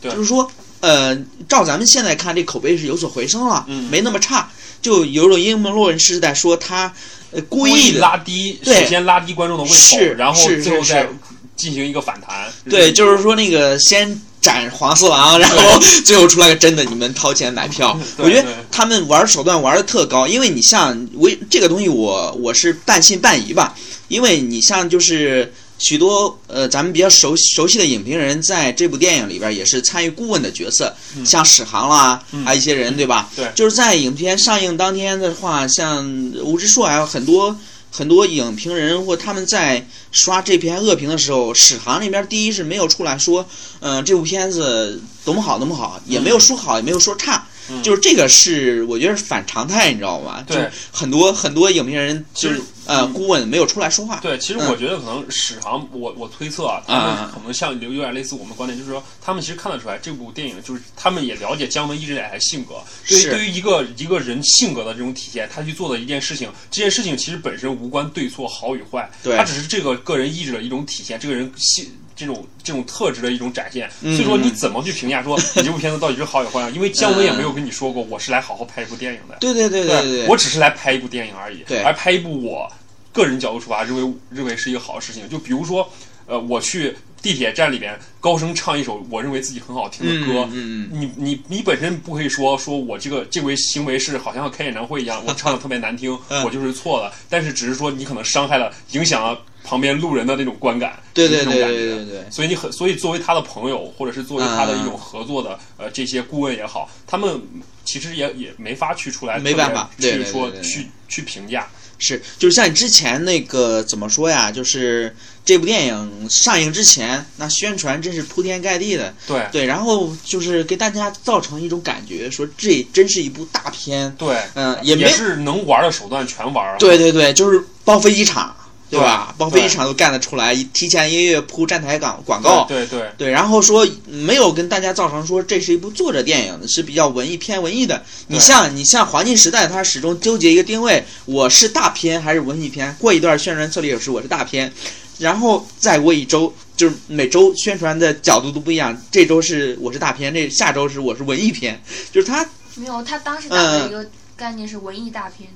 [0.00, 0.10] 对。
[0.12, 0.50] 就是说，
[0.80, 1.16] 呃，
[1.48, 4.48] 照咱们现在看，这口碑是有所回升了，嗯没那么差，
[4.80, 6.92] 就有种阴谋论是在说他
[7.32, 11.08] 呃故故意的，拉低，对首先拉低观众的胃口，然后最后再
[11.56, 12.48] 进行一个反弹。
[12.70, 17.98] 对，就是说那个先斩黄四郎，然后 最后出来个真的，你们掏钱买票。
[18.16, 23.74] 我觉得他们玩手段玩的特高，因为你像我这个东西我，我是半信半疑吧，
[24.06, 25.52] 因为你像就是。
[25.78, 33.30] 许多呃，咱们比较熟熟悉的影评人在这部电影里边也是参与顾问的角色，像史航啦，还有一些人，对吧？
[33.36, 33.50] 对。
[33.54, 36.04] 就是在影片上映当天的话，像
[36.42, 37.56] 吴之硕还有很多
[37.90, 43.48] 很多影评人或他们在刷这篇恶评的时候，史航那边第一是没有出来说，
[43.80, 47.46] 嗯、这部片子多么好多么好，也没有说好，也没有说差。
[47.70, 47.82] 嗯。
[47.82, 50.42] 就是这个是我觉得是反常态，你知道吗？
[50.46, 53.12] 对就是很多很多影评人就是呃嗯。
[53.12, 54.16] 顾问没有出来说话。
[54.16, 54.68] 对，其实嗯。
[54.68, 57.30] 我觉得可能史航，我我推测啊，他们啊。
[57.32, 69.36] 可能像有有点类似我们的观点，就是说他们其实看得出来这部电影就是他们也了解姜文一直以来的性格，对于对于一个一个人性格的这种体现，他去做的一件事情，这件事情其实本身无关对错好与坏，对。
[69.36, 71.86] 他只是这个个人意志的一种体现，这个人性。
[72.18, 74.14] 这种这种特质的一种展现，嗯。
[74.16, 76.70] 所以说你怎么去评价说 你这部片子到底是好与坏啊？
[76.70, 81.80] 因为姜文也没有跟你说过我是来好好拍一部电影的，对对对对对，我只是来拍一部电影而已，对。
[81.82, 82.70] 而拍一部我
[83.12, 85.28] 个人角度出发认为认为是一个好的事情。
[85.28, 85.88] 就比如说，
[86.26, 96.44] 呃，我去地铁站里边高声唱一首我认为自己很好听的歌，嗯嗯你你你本身不可以说说我这个这回行为是好像开演唱会一样，我唱的特别难听， 嗯。
[96.44, 99.40] 我就是错了，但是只是说你可能伤害了、影响了。
[99.68, 107.42] 旁边路人的那种观感，对对对对对对，所以你很，所以作为他的朋友，或者是作为他的一种嗯合作的、呃这些顾问也好，他们
[107.84, 111.68] 其实也也没法去出来，没办法去说去去评价。
[112.00, 114.52] 是，就是像你之前那个怎么说呀？
[114.52, 126.78] 就是这部电影上映之前，那宣传真是铺天盖地的，对对，然后就是给大家造成一种感觉，说这真是一部大片，对，嗯、也没，是能玩的手段全玩了。
[126.78, 128.54] 对对对，就是包飞机场，
[128.90, 129.34] 对吧？
[129.36, 138.02] 对报飞机场都干得出来，提前一个月铺站台广广告，对对对，然后说没有跟大家造成说这是一部作者电影，是比较文艺偏文艺的。
[138.28, 142.94] 你像你像黄金时代，它始终纠结一个定位，我是大片还是文艺片？
[142.98, 144.72] 过一段宣传策略是我是大片，
[145.18, 148.96] 然后再过一周，就是每周宣传的角度都不一样。
[149.10, 155.50] 这周是我是大片，这下周是我是文艺片，就是他没有，他当时打的一个概念是文艺大片，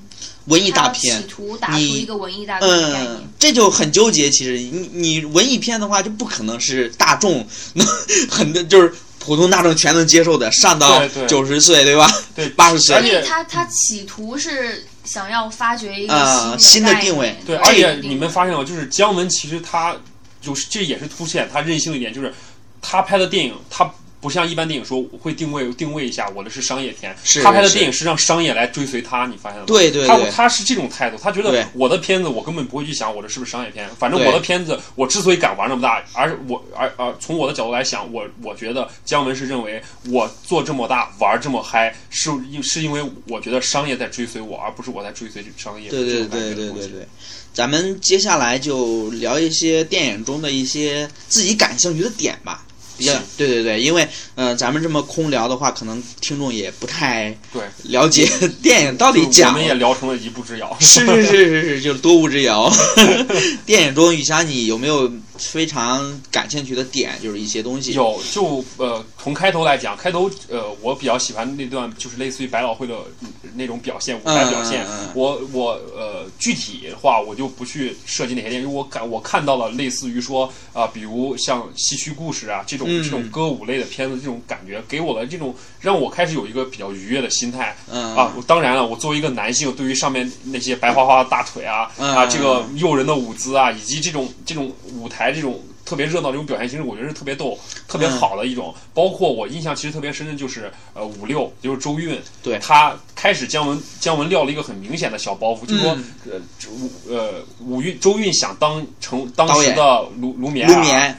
[0.45, 1.27] 文艺大片企。
[1.27, 2.69] 图打出你一个文艺大片。
[2.69, 4.29] 嗯，这就很纠结。
[4.29, 7.87] 其实你你文艺片的话，就不可能是大众能
[8.29, 12.09] 很多就是普通大众全能接受的，上到九十岁，对吧？
[12.35, 19.95] 对，八十岁所而且以他他企图是想要发掘一个呃新的定位对，而且你们发现了，就是姜文其实他
[20.41, 22.33] 就是这也是凸显他任性的一点，就是
[22.81, 23.89] 他拍的电影他。
[24.23, 27.13] 不像一般电影说会定位定位一下，我的是商业片。
[27.25, 29.67] 是他拍的电影是让商业来追随他，你发现了吗？
[29.67, 45.89] 对对对，他他是这种态度，他觉得我的片子我根本不会去想我这是不是商业片，反正我的片子我之所以敢玩那么大，而我而而从我的角度来想，我我觉得姜文是认为我做这么大玩这么嗨，是因是因为我觉得商业在追随我，而不是我在追随商业。
[45.89, 47.07] 对对对觉的东西对对对。
[47.53, 52.65] 咱们接下来就聊一些电影中的一些自己感兴趣的点吧。
[53.03, 54.03] 比较对对对，因为
[54.35, 58.27] 嗯、呃咱们这么空聊的话，可能听众也不太对了解
[58.61, 60.75] 电影到底讲我讲们也聊成了一步之遥。
[60.79, 62.71] 是是是是是，就是多步之遥。
[63.65, 67.19] 电影中，雨霞，你有没有非常感兴趣的点？
[67.21, 67.93] 就是一些东西。
[67.93, 74.85] 有，就呃，从开头来讲，开头呃，我比较喜欢那段，就是类似于百老汇的嗯那种表现，舞台表现。
[75.13, 87.75] 我我呃，具体的话我就不去涉及哪些因为我感我看到了类似于说啊、比如像戏曲故事啊这种、嗯这种歌舞类的片子，这种感觉给我的这种让我开始有一个比较愉悦的心态。
[87.89, 97.57] 嗯啊，当然了，我作为一个男性，对于上面那些白花花的大腿啊，嗯啊，这个诱人的舞姿啊，以及这种这种舞台这种特别热闹这种表现形式，我觉得是特别逗、
[97.87, 98.73] 特别好的一种。
[98.93, 102.57] 包括我印象其实特别深的就是呃五六，就是周韵，对。
[102.59, 106.03] 他开始姜文姜文撂了一个很明显的小包袱，就是说嗯。
[106.31, 110.67] 呃这五呃五韵周韵想当成当时的卢卢棉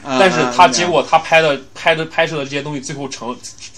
[0.03, 3.35] 但是他结果他拍的拍的拍摄的这些东西，最后成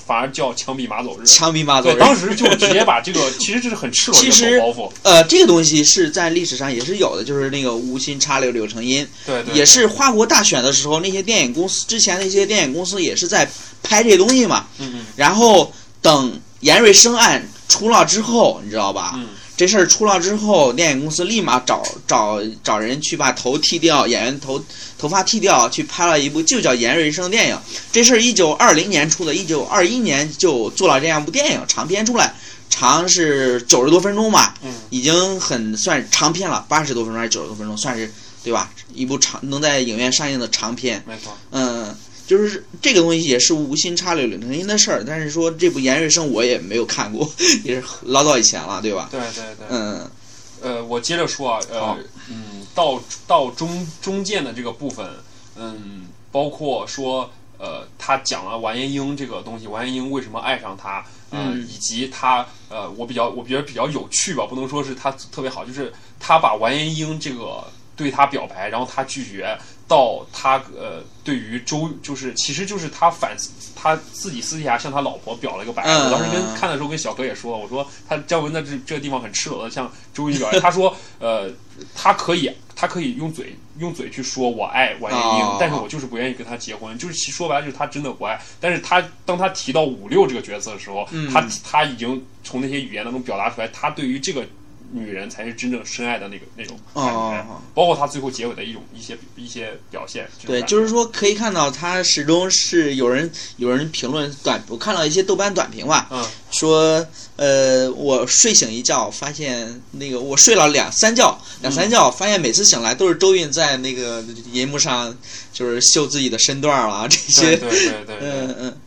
[0.07, 1.25] 反而叫枪毙马走日。
[1.25, 4.91] 枪毙马走对，当时就直接把这个， 其实这是很赤裸的一个包袱。
[5.03, 13.47] 呃，这个东西是在历史上也是有的，就是那个无心插柳柳成荫，对对，也是花国大选的时候，那些电影公司之前那些电影公司也是在
[13.83, 14.67] 拍这些东西嘛。
[14.79, 19.13] 嗯嗯然后等严瑞生案出了之后，你知道吧？
[19.17, 24.63] 嗯这事儿出了之后，电影公司立马找找找人去把头剃掉，演员头
[24.99, 27.59] 头发剃掉，去拍了一部就叫《严瑞生》的电影。
[27.91, 32.35] 这事儿一九二零年出的，一九二一年就做了这样一部电影长片出来，
[32.69, 38.69] 长是九十多分钟吧，嗯已经很算长片了，八十多分钟还是九十多分钟，算是对吧？
[38.93, 41.03] 一部长能在影院上映的长片。
[41.05, 41.35] 没错。
[41.51, 41.95] 嗯，
[42.27, 47.27] 就是这个东西也是无心插柳柳成荫的事儿，但是说这部《严瑞生》我也没有看过，
[47.63, 49.07] 也是老早以前了，对吧？
[49.09, 49.67] 对对对。
[49.69, 50.11] 嗯
[50.59, 51.97] 呃，我接着说啊，呃，
[52.29, 55.07] 嗯，到到中中间的这个部分，
[55.55, 67.63] 嗯，包括说，呃，他讲了完颜英这个东西，完颜英为什么爱上他，呃，嗯以及他，呃，我比较我觉得比较有趣吧，不能说是他特别好，就是他把完颜英这个
[67.97, 69.57] 对他表白，然后他拒绝，
[69.87, 75.83] 到他呃对于周，就是其实就是他反思他自己私底下向他老婆表了一个白。
[75.83, 81.51] 嗯我当时跟看的时候跟小哥也说，我说他姜文在这这个地方很赤裸的向周韵表白，他说呃
[81.95, 88.39] 他可以他可以用嘴用嘴去说我爱王艳英，哦但是我就是不愿意跟他结婚，就是其说白了就是他真的不爱。
[88.59, 94.45] 但是他当他提到五六这个角色的时候，嗯他他已经从那些语言当中表达出来，他对于这个
[94.91, 97.11] 女人才是真正深爱的那个那种感觉。
[97.11, 100.27] 哦，包括他最后结尾的一种一些一些表现。
[100.45, 115.15] 对，就是说可以看到他始终是有人有人评论短，我看到一些豆瓣短评吧，嗯说呃我睡醒一觉发现那个我睡了两三觉两嗯三觉，发现每次醒来都是周韵在那个银幕上
[115.51, 118.17] 就是秀自己的身段了这对些，对对对对。
[118.21, 118.77] 嗯嗯。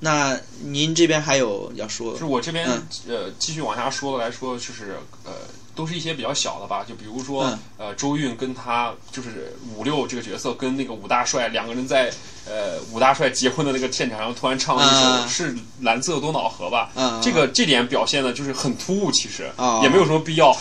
[0.00, 2.82] 那您这边还有要说就是我这边、嗯。
[3.08, 5.32] 呃继续往下说的来说，就是呃
[5.74, 7.58] 都是一些比较小的吧，就比如说、嗯。
[7.78, 12.12] 呃周韵跟他就是五六这个角色跟那个武大帅两个人在
[12.46, 15.28] 呃武大帅结婚的那个现场上突然唱了一首、嗯。
[15.28, 16.90] 是蓝色多瑙河吧，
[17.22, 19.80] 这个这点表现的就是很突兀，其实、哦。
[19.82, 20.56] 也没有什么必要。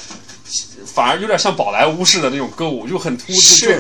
[0.86, 3.36] 反而有点像宝莱坞式的那种歌舞，就很突兀，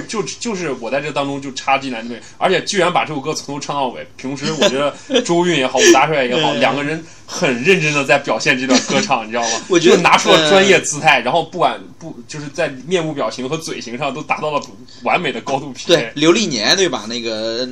[0.07, 4.05] 就就就是我在这当中就插进来对，而且居然把这首歌从头唱到尾。
[4.17, 9.61] 平时我觉得周韵也好，武大帅也好， 嗯两个人很认真的在表现这段歌唱，你知道吗？
[9.69, 14.61] 我觉得就拿出了专业姿态，然后不管不就是在面部表情和嘴型上都达到了
[15.03, 15.95] 完美的高度匹配。
[15.95, 17.05] 对刘历年对吧？
[17.07, 17.67] 那个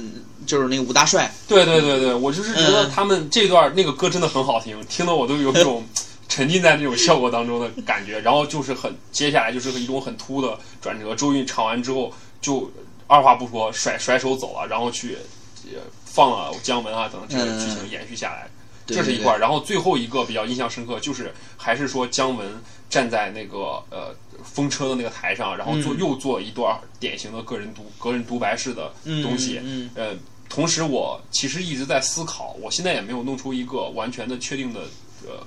[0.46, 5.84] 就是那个武大帅，对对对对，我就是觉得嗯他们这段那个歌真的很好听，听得我都有一种
[6.28, 8.20] 沉浸在那种效果当中的感觉。
[8.20, 12.72] 然后就是很接下来就是一种很突的转折，周韵唱完之后就
[13.08, 15.18] 二话不说甩甩手走了，然后去
[15.66, 18.48] 呃放了姜文啊等这个剧情延续下来。
[18.88, 22.48] 对这是一块儿，然后最后一个比较印象深刻，就是还是说姜文
[22.88, 30.16] 站在那个呃风车的那个台上，然后做、嗯又做一段典型的个人独个人独白式的东西，嗯呃，
[30.48, 34.82] 同时我其实一直在思考，我现在也没有弄出一个完全的确定的
[35.24, 35.44] 呃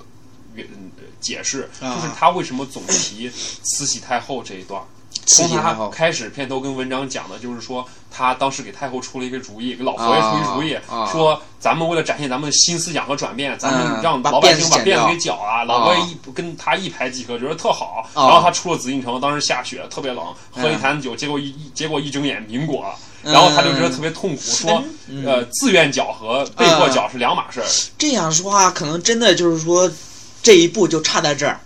[1.19, 3.29] 解释，啊就是他为什么总提
[3.63, 4.85] 慈禧太后这一段儿。
[5.25, 15.65] 慈禧太从他后开始片头跟文章讲的，就是说他当时给太后出了一个主意，给老佛爷出一主意，啊啊说咱们为了展现咱们的新思想和转变，咱们让老百姓把辫子给绞了。
[15.65, 18.07] 老佛爷一跟他一拍即合，觉得特好。
[18.13, 22.95] 啊然后他出了紫禁城，当时下雪，特别冷，喝了一嗯坛酒，结果一一结果一睁眼民国了。
[23.21, 27.67] 然后他就觉得特别痛苦，说，嗯呃，自愿绞和被迫绞是两码事儿。
[27.97, 29.91] 这样说话，可能真的就是说
[30.41, 31.59] 这一步就差在这儿，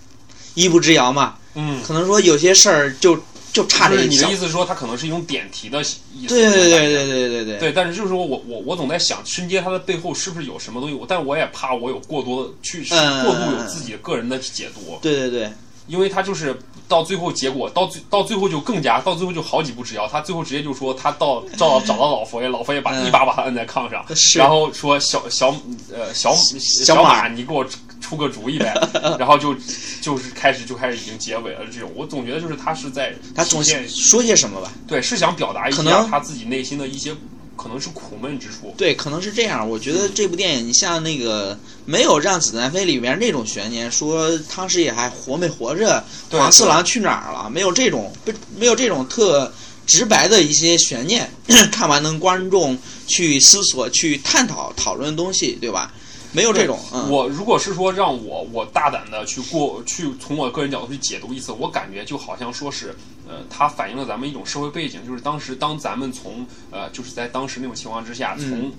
[0.53, 1.35] 一步之遥嘛。
[1.55, 3.17] 嗯，可能说有些事儿就
[3.51, 4.35] 就差这一小就是你的意。
[4.35, 6.29] 思是说，他可能是一种点题的意思。
[6.29, 10.95] 对对对对对对对对对，但是就是说我我我总在想，春节它的背后是不是有什么东西？
[10.95, 15.53] 我但我也怕我有过多的去嗯过度有自己个人的解读，对对对，
[15.87, 25.55] 因为他就是到最后结果到最到最后就更加到最后就好几步之遥，他最后直接就说他到找找到老佛爷，老佛爷把嗯一把把他摁在炕上，是然后说小小
[25.93, 27.63] 呃小小马马你给我
[28.03, 28.73] 出个主意呗，
[29.17, 29.55] 然后就
[30.01, 34.71] 就是开始就开始已经结尾了这种，我总觉得就是他是在他总体现说些什么吧？
[34.85, 37.15] 对是想表达一下他自己内心的一些
[37.55, 38.73] 可能是苦闷之处。
[38.77, 39.67] 对，可能是这样。
[39.67, 49.51] 我觉得这部电影，你像那个没有《让子弹飞》里面那种悬念，说汤师爷还活没活着，黄四郎去哪儿了，没有这种不没有这种特
[49.87, 51.31] 直白的一些悬念，
[51.71, 55.93] 看完能观众去思索、去探讨、讨论东西，对吧？
[56.33, 62.95] 没有这种，嗯，我如果是说让我我大胆的去过去从我个人角度去解读一次，我感觉就好像说是，
[63.27, 68.49] 呃，它反映了咱们一种社会背景，就是当时当咱们从呃就是在当时那种情况之下，嗯。
[68.49, 68.71] 从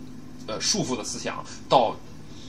[0.46, 1.96] 呃束缚的思想到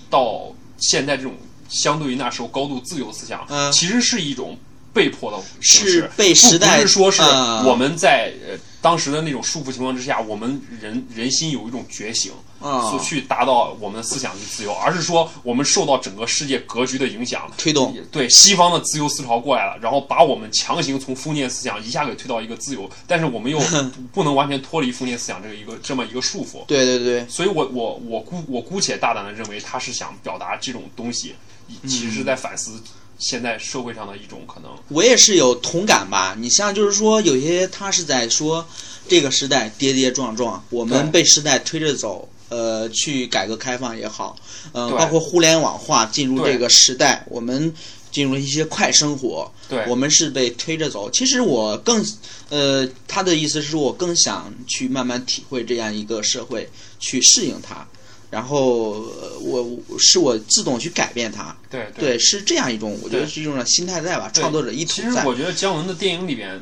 [0.10, 1.34] 到现在这种
[1.70, 3.72] 相对于那时候高度自由的思想，嗯。
[3.72, 4.58] 其实是一种
[4.94, 7.66] 被迫的形是式，被时代不不是说是嗯。
[7.66, 12.34] 我们在呃当时的那种束缚情况之下，我们人人心有一种觉醒。
[12.66, 23.60] 啊所去达到我们的思想的自由，而是说我们受到整个世界格局的影响，推动，对西方的自由思潮过来了，然后把我们强行从封建思想一下给推到一个自由，但是我们又
[24.12, 26.66] 不能完全脱离封建思想这个一个这么一个束缚。
[26.66, 31.36] 对对对，所以我我我姑我姑且大胆的认为他是想表达这种东西，
[31.84, 32.82] 其实是在反思
[33.20, 34.72] 现在社会上的一种可能。
[34.90, 36.36] 我也是有同感吧。
[36.38, 38.66] 你像就是说，有些他是在说
[39.08, 42.28] 这个时代跌跌撞撞，我们被时代推着走。
[42.50, 44.36] 呃，去改革开放也好，
[44.72, 47.74] 呃，包括互联网化进入这个时代，我们
[48.12, 51.10] 进入了一些快生活，对，我们是被推着走。
[51.12, 52.06] 其实我更，
[52.50, 57.86] 呃，他的意思是我更想去慢慢体会这样一个社会，去适应它，
[58.30, 59.68] 然后、呃我
[60.00, 61.56] 是我自动去改变它。
[61.70, 64.96] 对对，是这样一种，我觉得是一种心态在吧，创作者意图在。
[64.96, 66.62] 其实我觉得姜文的电影里边，呃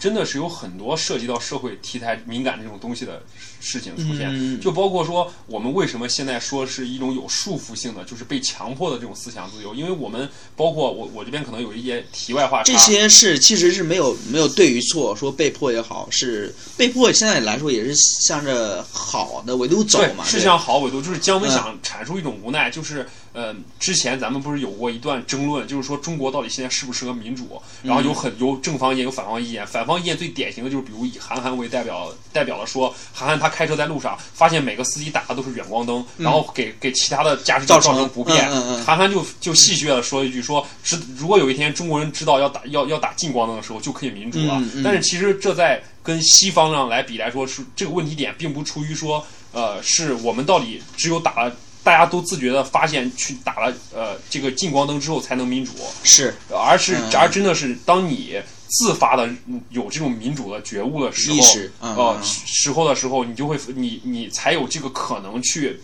[0.00, 3.22] 真的是有很多涉及到社会题材敏感这种东西的
[3.60, 4.58] 事情出现，嗯。
[4.58, 20.24] 就包括说我们为什么现在说是一种有束缚性的，就是被强迫的这种思想自由，因为我们包括我我这边可能有一些题外话，这些是其实是没有没有对与错，说被迫也好，是被迫现在来说也是向着好的维度走嘛。
[20.24, 38.50] 是向好维度，就是姜文嗯想阐述一种无奈，就是呃，之前咱们不是有过一段争论，就是说中国到底现在适不适合民主，然后有很有正方意见，有反方意见，反方意见最典型的就是比如以韩寒为代表，代表了说韩寒他开车在路上发现每个司机打的都是远光灯，然后给给其他的驾驶者造成不便，
[38.84, 44.60] 韩寒就就戏谑的说一句说，知如果有一天中国人知道要打要要打近光灯的时候，就可以民主了。
[44.82, 55.72] 但是其实这在跟西方上来比来说，是这个问题点并不出于说，呃，是我们到底只有打了大家都自觉的发现去打了呃这个近光灯之后才能民主，
[56.04, 56.34] 是。
[56.50, 57.16] 而是嗯。
[57.16, 59.28] 而真的是当你自发的
[59.70, 61.94] 有这种民主的觉悟的时候意识，嗯。
[61.96, 65.80] 呃时候的时候，你就会你你才有这个可能去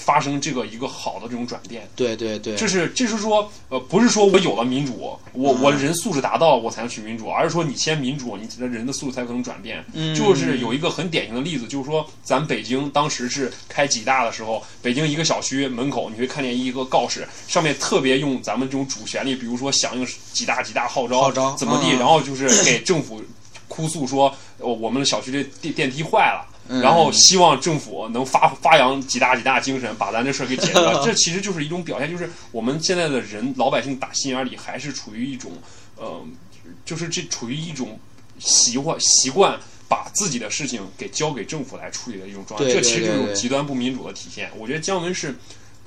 [0.00, 1.88] 发生这个一个好的这种转变。
[1.94, 4.96] 对对对，就是就是说，呃，不是说我有了民主，
[5.32, 9.84] 我嗯我人素质达到我才能去民主，而是说你先民主，你的人的素质才可能转变。
[9.92, 23.22] 嗯就是有一个很典型的例子，就是说咱北京当时是开几大的时候，北京一个小区门口你会看见一个告示，上面特别用咱们这种主旋律，比如说响应几大几大号召，号召怎么地，嗯然后就是给政府
[23.68, 26.46] 哭诉说，呃我们的小区这电电梯坏了。
[26.70, 31.02] 嗯然后希望政府能发发扬几大几大精神，把咱这事儿给解决了。
[31.04, 35.52] 这其实就是一种表现，就是我们现在的人老百姓打心眼里还是处于一种，
[35.96, 36.24] 呃，
[36.84, 37.98] 就是这处于一种
[38.38, 39.58] 习惯习惯
[39.88, 42.70] 把自己的事情给交给政府来处理的一种状态。
[42.72, 44.50] 这其实就是极端不民主的体现。
[44.56, 45.34] 我觉得姜文是。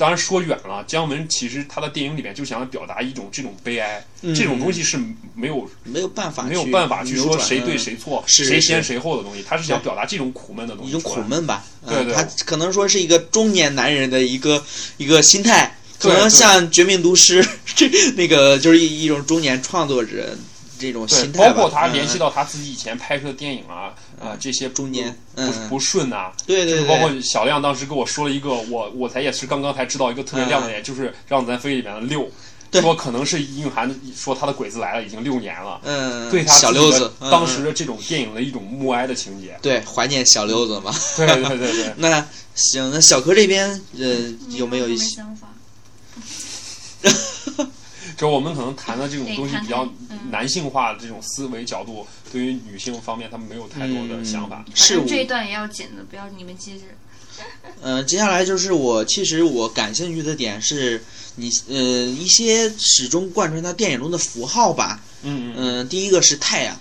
[0.04, 4.36] 当然说远了，姜文其实他的电影里面就想表达一种这种悲哀，嗯。
[4.36, 4.97] 这种东西是
[5.34, 11.08] 没有没有办法没有去办法去说谁对嗯谁错，谁先谁后的东西，他是想表达这种苦闷的东西一种西。
[11.08, 14.62] 苦闷吧，对他可能说是一个中年男人的一个
[14.97, 17.41] 一个心态，可能像《绝命毒师》
[17.74, 20.36] 这那个就是一一种中年创作者
[20.78, 22.20] 这种，心态，包括他联系嗯。
[22.20, 32.30] 到他自己以前拍摄的电影啊，啊这些中间不嗯不顺呐，对对对，就是包括小亮当时跟我说了一个，我我才也是刚刚才知道一个特别亮的点，就是《让子弹飞》里面的六，
[32.82, 39.57] 说可能是蕴含说他的鬼子来了已经六年了，嗯对他小溜子，嗯当时的这种电影的一种默哀的情节。
[39.61, 40.93] 对怀念小六子嘛。
[41.16, 45.16] 对对对对， 那行，那小柯这边呃有没有一些？
[45.16, 45.47] 想法？
[48.18, 49.88] 就我们可能谈的这种东西比较
[50.30, 54.64] 男性化的这种思维角度，对于女性方面他们没有太多的想法。
[54.66, 56.84] 反是这一段也要剪的，不要你们接着。
[57.82, 61.03] 呃，接下来就是我其实我感兴趣的点是
[61.36, 65.01] 你呃一些始终贯穿到电影中的符号吧。
[65.24, 66.80] 嗯嗯，嗯、第一个是太阳，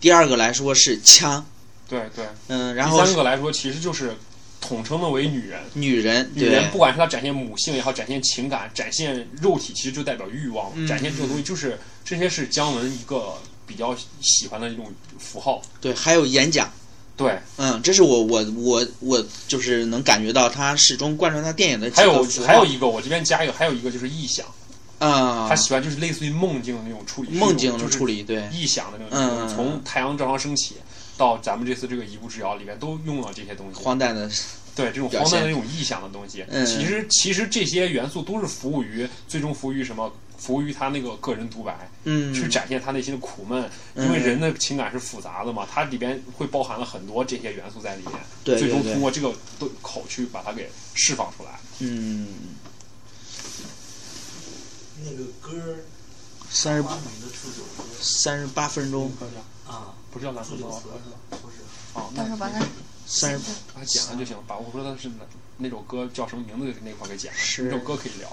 [0.00, 1.44] 第二个来说是枪，
[1.88, 2.26] 对对。
[2.46, 4.16] 嗯、然后第三个来说，其实就是
[4.60, 5.60] 统称的为女人。
[5.74, 10.70] 女人，女人不管是她展现母性也好，展现情感，展现肉体，其实就代表欲望。
[10.74, 13.34] 嗯展现这种东西，就是这些是姜文一个
[13.66, 15.62] 比较喜欢的一种符号。
[15.80, 16.70] 对，还有演讲。
[17.16, 24.46] 对，嗯，这是我我我我就是能感觉到他始终贯穿他电影的还有还有一个，我这边加一个，还有一个就是臆想，
[25.00, 30.76] 啊他，喜欢就是类似于梦境的那种处理，梦境的就是处理，对，臆想的那种，嗯从太阳照常升起
[31.18, 33.82] 到咱们这次这个一步之遥里面都用了这些东西。
[33.82, 34.30] 荒诞的，
[34.74, 40.10] 对这种荒诞的那种臆想的东西，嗯其实其实这些元素都是服务于最终服务于什么？
[40.38, 43.68] 服务于他那个个人独白，嗯，去展现他内心的苦闷。
[43.96, 48.14] 嗯因为人的情感是复杂的嘛，它里边会包含了很多这些元素在里面，
[48.44, 51.58] 对最终通过这个的口去把它给释放出来。
[51.80, 52.28] 嗯，
[55.02, 55.82] 那个歌儿
[56.48, 59.42] 三十花美的祝酒歌三十八分钟，啊，
[60.18, 61.38] 不是叫蓝色歌祝酒词是吧？
[61.42, 61.56] 不是
[61.94, 62.58] 哦，那到时候把它
[63.06, 63.38] 三十
[63.72, 65.24] 把它剪了就行，把我说的是哪
[65.58, 68.28] 那首歌叫什么名字那块给剪了，是那首歌可以聊。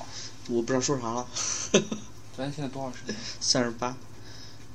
[0.50, 1.28] 我不知道说啥了，
[2.38, 3.16] 咱现在多少时间？
[3.40, 3.96] 三十八，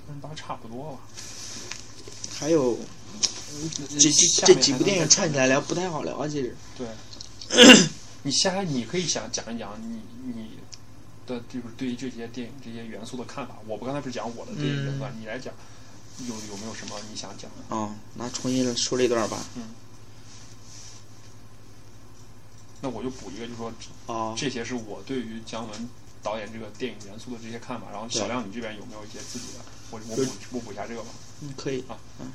[0.07, 0.99] 三十八差不多吧。
[2.39, 2.79] 还有
[3.99, 6.87] 这这这几部电影串起来聊不太好聊啊，其实，对，
[8.23, 10.51] 你下来你可以想讲一讲你你
[11.27, 13.57] 的就是对于这些电影这些元素的看法。
[13.67, 15.53] 我不刚才不是讲我的电影元素吗，你来讲，
[16.29, 17.75] 有有没有什么你想讲的？
[17.75, 19.63] 哦，那重新说这段吧，嗯
[22.83, 23.71] 那我就补一个，就说
[24.07, 25.89] 哦，这些是我对于姜文
[26.23, 27.89] 导演这个电影元素的这些看法。
[27.93, 29.65] 然后小亮，你这边有没有一些自己的？
[29.91, 31.09] 我我补我补一下这个吧。
[31.43, 31.99] 嗯，可以啊。
[32.21, 32.33] 嗯，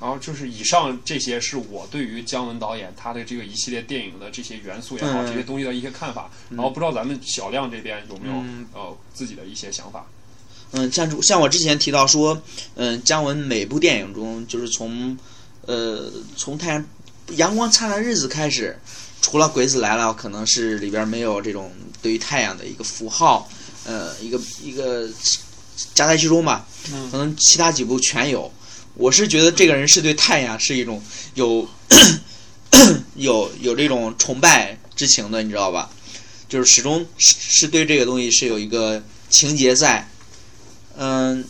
[0.00, 6.28] 然后就是以上这些是我对于姜文导演他的这个一系列电影的这些元素也好，嗯这些东西的一些看法。
[6.50, 10.06] 然后不知道咱们小亮这边有没有、嗯呃自己的一些想法？
[10.76, 12.42] 嗯，像像我之前提到说，
[12.74, 15.16] 嗯，姜文每部电影中，就是从，
[15.66, 16.84] 呃，从太阳
[17.36, 18.76] 阳光灿烂日子开始，
[19.22, 21.70] 除了鬼子来了，可能是里边没有这种
[22.02, 23.48] 对于太阳的一个符号，
[23.84, 25.08] 呃，一个一个
[25.94, 28.52] 夹在其中吧，嗯可能其他几部全有。
[28.94, 31.00] 我是觉得这个人是对太阳是一种
[31.34, 31.68] 有
[33.14, 35.88] 有有这种崇拜之情的，你知道吧？
[36.48, 40.08] 就是始终是是对这个东西是有一个情节在，
[40.96, 41.44] 嗯，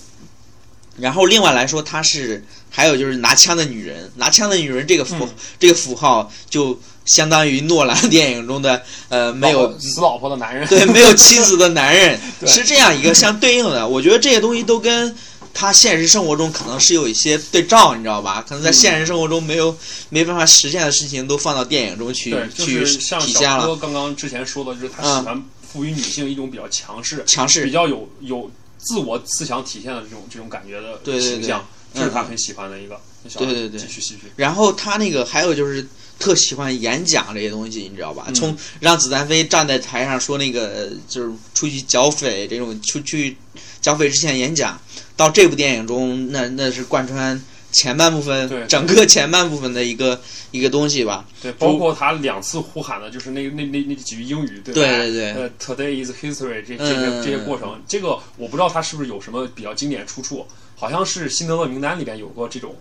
[0.98, 5.28] 然后另外来说，他是还有就是拿枪的女人，拿枪的女人这个符、嗯
[5.58, 13.86] 这个符号就相当于诺兰电影中的呃没有死老婆的男人，对没有妻子的男人 是这样一个相对应的。
[13.86, 15.14] 我觉得这些东西都跟
[15.52, 18.44] 他现实生活中可能是有一些对照，你知道吧？
[18.46, 19.76] 可能在现实生活中没有、
[20.08, 23.76] 没办法实现的事情，都放到电影中去去体现了。
[23.76, 28.50] 刚刚之前说的，就是他嗯喜欢赋予女性一种比较强势、强势比较有有
[28.84, 33.00] 自我思想体现的这种这种感觉的对对对形象，嗯这是他很喜欢的一个。
[33.38, 34.30] 对对对继续继续。
[34.36, 35.86] 然后他那个还有就是
[36.18, 38.26] 特喜欢演讲这些东西，你知道吧？
[38.28, 43.34] 嗯从让子弹飞站在台上说那个就是出去剿匪这种出去
[43.80, 44.78] 剿匪之前演讲，
[45.16, 47.42] 到这部电影中，那那是贯穿
[47.74, 48.64] 前半部分对。
[48.66, 50.20] 整个前半部分的一个
[50.52, 51.26] 一个东西吧。
[51.42, 54.80] 对，包括他两次呼喊的，就是那那那那几句英语，对吧？
[54.80, 55.32] 对对对。
[55.32, 60.46] 呃，Today is history 这这些嗯这些过程，这个我不知道他是不是有什么比较经典出处，
[60.76, 62.74] 好像是辛德勒名单里边有过这种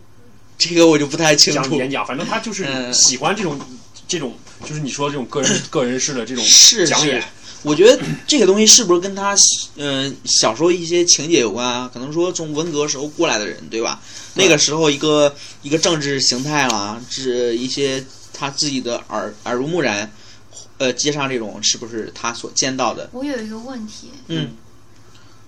[0.57, 1.61] 这个我就不太清楚。
[1.71, 2.93] 讲演讲，反正他就是嗯。
[2.93, 3.59] 喜欢这种
[4.07, 7.23] 这种，就是你说这种个人 个人式的这种是是讲演，，
[7.63, 7.97] 我觉得
[8.27, 9.33] 这个东西是不是跟他
[9.77, 11.89] 嗯、呃小时候一些情节有关啊？
[11.93, 14.01] 可能说从文革时候过来的人，对吧？
[14.35, 18.03] 那个时候一个一个政治形态啦，是一些
[18.33, 20.11] 他自己的耳耳濡目染，
[20.77, 23.09] 呃，街上这种是不是他所见到的？
[23.13, 24.49] 我有一个问题，嗯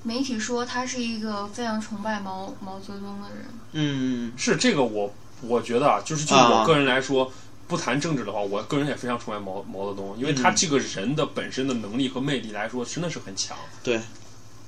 [0.03, 7.30] 媒体说他是一个非常崇拜毛毛泽东的人，嗯是这个我我觉得啊，就是就啊我个人来说。
[7.68, 13.57] 不谈政治的话，我个人也非常崇拜毛毛泽东，因为他嗯这个人的本身的能力和魅力来说，真的是很强。
[13.82, 13.99] 对，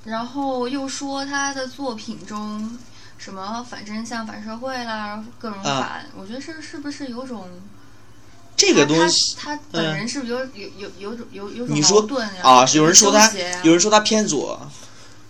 [0.06, 2.78] 然后又说他的作品中
[3.18, 7.48] 什么反真相、反社会啦，各种啊反，我觉得是是不是有种
[8.56, 12.42] 这个东西他他他本人是不是有有有有种有有种你说矛盾呀？
[12.42, 13.32] 啊，有人说他
[13.64, 14.60] 有人说他偏左，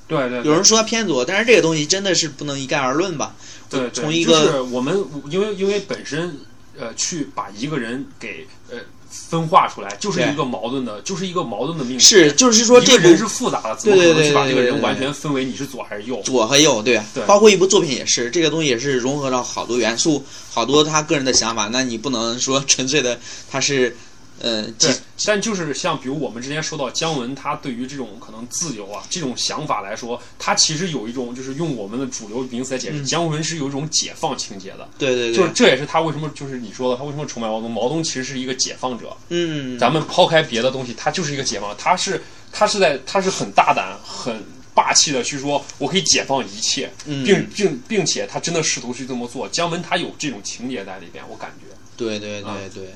[0.07, 3.36] 对对，有人说他偏左，但是这个东西真的是不能一概而论吧？
[3.70, 6.39] 对，对从一个就是我们因为因为本身
[6.80, 8.78] 呃去把一个人给呃
[9.09, 12.03] 分化出来，就是一个矛盾的，就是一个矛盾的命题。
[12.03, 16.21] 是，就是说这个人是复杂的，怎么可对对对能去把这个人完全分为你是左还是右？
[16.23, 21.69] 左和右，对，对包括一部作品也是，这个东西也是融合了好多元素，好多他个人的想法。
[21.71, 23.19] 那你不能说 纯粹的
[23.49, 23.95] 他是，
[24.40, 24.94] 呃，对，
[25.26, 34.88] 但就是像比如我们之前说到姜文，他对于这种可能自由啊这种想法来说，他其实有一种就是用我们的主流名词来解释，嗯姜文是有一种解放情节的。
[34.98, 37.72] 对对对，就是这也是他为什么就是你说的，他为什么崇拜毛泽东？
[37.72, 42.22] 毛泽东其实是一个解放者，嗯，咱们抛开别的东西，他就是一个解放，他是
[42.52, 44.44] 他是在他是很大胆、很
[44.76, 49.50] 霸气的去说，我可以解放一切，嗯并并并且他真的试图去这么做。
[49.50, 51.76] 姜文他有这种情节在里边，我感觉。
[51.98, 52.94] 对对啊对对。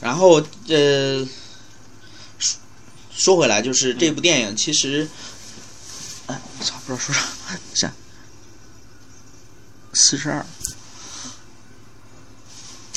[0.00, 1.26] 然后呃，
[2.38, 2.58] 说
[3.10, 5.08] 说回来，就是这部电影其实，
[6.26, 7.22] 哎，我操，不知道说啥，
[7.74, 7.92] 下
[9.92, 10.46] 四十二，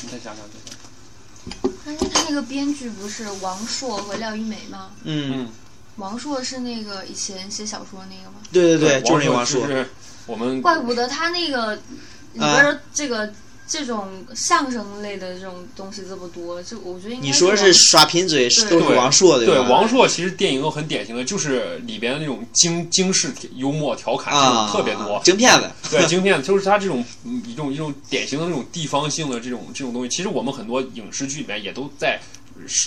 [0.02, 1.74] 你再想想，再想想。
[1.86, 4.92] 但是他那个编剧不是王朔和廖一梅吗？
[5.04, 5.50] 嗯，嗯，
[5.98, 8.38] 王朔是那个以前写小说那个吗？
[8.52, 9.86] 对对对，就是那王王朔，
[10.26, 13.34] 我们怪不得他那个里边的这个、
[13.68, 19.70] 这种相声类的这种东西这么多，就我觉得应该你说是耍贫嘴是都是对王朔的对吧？
[19.70, 25.20] 王朔，其实电影都很典型的，就是里边的那种京京式幽默调侃这啊，种特别多。
[25.24, 32.20] 京片子， 对，京片子就是他这种嗯一种一种典型的那种地方性的这种这种东西，其实我们很多影视剧里面也都在，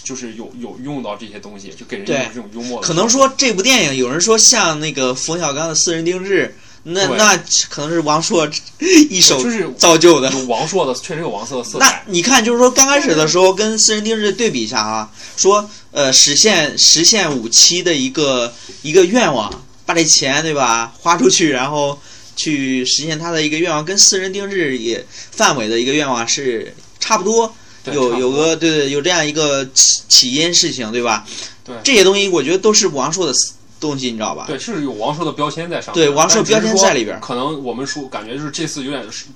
[0.04, 2.86] 就是有有用到这些东西，就给人一种对这种幽默的。
[2.86, 6.54] 可能说这部电影有人说像那个冯小刚的《私人定制》，
[6.88, 7.36] 那那
[7.68, 8.48] 可能是王朔
[9.10, 10.30] 一手就是造就的。
[10.30, 12.12] 有王朔的，确实有王朔的色彩那。
[12.12, 21.98] 你看，就是说刚开始的时候跟《私人定制》对比一下啊，说呃实现实现五期的一个一个愿望，把这钱对吧花出去，然后
[22.36, 27.52] 去实现他的一个愿望，跟《私人定制》也范围的一个愿望是差不多。
[27.92, 31.24] 有有个对对有这样一个起起因事情对吧？
[31.64, 33.32] 对这些东西我觉得都是王朔的
[33.78, 34.44] 东西，你知道吧？
[34.46, 36.06] 对，是有王朔的标签在上面。
[36.06, 39.26] 对王朔标签在里边可能我们说感觉就是这次有点是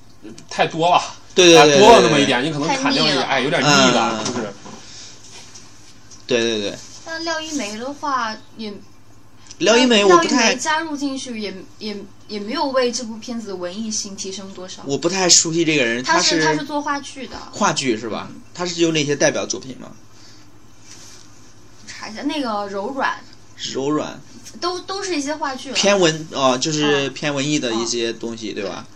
[0.49, 1.03] 太多了，
[1.35, 2.27] 对对对，哎多了那么一。
[2.27, 4.53] 点，你可能砍掉一点，哎，有点腻了，嗯就是。
[6.27, 8.73] 对对对，但廖一梅的话也
[9.59, 11.97] 廖一梅我廖一不太梅加入进去也也
[12.29, 14.83] 也没有为这部片子的文艺性提升多少。
[14.87, 18.31] 我不太熟悉这个人，他是他是做话剧的，话剧是吧？
[18.55, 19.91] 他是有哪些代表作品吗？
[21.89, 23.19] 查一下那个柔软，
[23.73, 24.21] 柔软
[24.61, 25.73] 都都是一些话剧。
[25.73, 28.87] 偏文哦，就是嗯偏文艺的一些东西，对吧？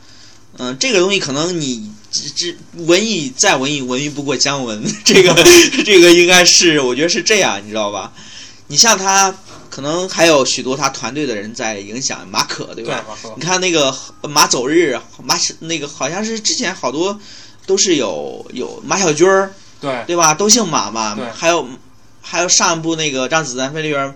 [0.58, 5.34] 嗯，这个东西可能你只只文艺再文艺，文艺不过姜文， 这个
[5.84, 8.12] 这个应该是我觉得是这样，你知道吧？
[8.68, 9.34] 你像他，
[9.68, 13.04] 可能还有许多他团队的人在影响马可，对吧？
[13.36, 17.18] 你看那个马走日，马那个好像是之前好多
[17.66, 20.32] 都是有有马小军儿，对对吧？
[20.34, 21.24] 都姓马嘛对。
[21.34, 21.68] 还有
[22.22, 24.14] 还有上一部那个《让子弹飞》里边儿，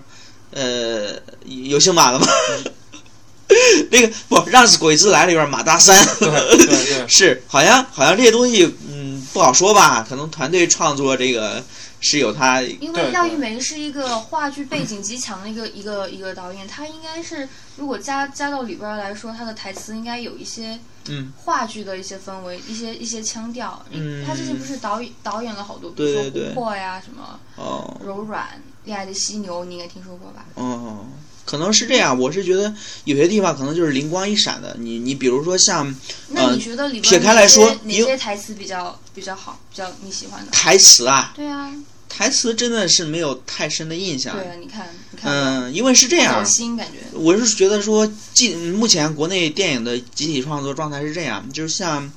[0.51, 2.27] 呃，有姓马的吗？
[3.91, 11.63] 那个不让鬼子来里边马大三，对对对， 是好像好像这些东西嗯不好说吧，可能团队创作这个
[11.99, 20.77] 是有他因为廖一梅是一个话剧背景极强的一个一个一个导演，他应该是如果加加到里边儿来说，他的台词应该有一些
[21.07, 23.83] 嗯话剧的一些氛围，一些一些腔调。
[23.89, 30.45] 嗯他之前不是导演导演了好多，比如说琥珀呀什么哦柔软、恋爱的犀牛，你应该听说过吧？
[30.55, 31.05] 哦。
[31.45, 32.71] 可能是这样，我是觉得
[33.05, 34.75] 有些地方可能就是灵光一闪的。
[34.79, 35.95] 你你比如说像
[36.27, 40.51] 那你觉得里边撇开来说哪你些台词比较比较好，比较你喜欢的？
[40.51, 41.71] 台词啊，对啊，
[42.07, 44.35] 台词真的是没有太深的印象。
[44.35, 46.99] 对啊，你看你看，嗯，因为是这样走，心感觉。
[47.13, 52.03] 我是觉得说，近目前国内电影的集体创作状态是这样，就是像《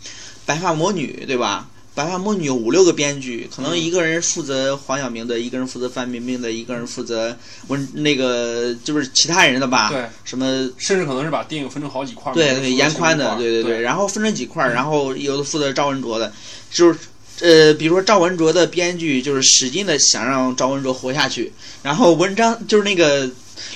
[0.45, 1.70] 白发魔女》，对吧？
[1.95, 7.36] 《白发魔女》有五六个编剧，可能一个人负责黄晓明的，一个人负责范冰冰的，一个人负责
[7.68, 9.90] 文那个就是其他人的吧？
[9.90, 16.32] 对，什么甚至可能是把电影分成好几块儿，对对，严宽的，其中一块儿对对，然后分成几块，然后有的负责赵文卓的，
[16.70, 16.99] 就是
[17.40, 23.30] 呃，比如说赵文卓的编剧就是使劲的想让赵文卓活下去，然后文章就是那个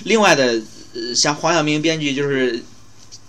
[0.05, 0.59] 另外的，
[0.95, 2.63] 呃，像黄晓明编剧就是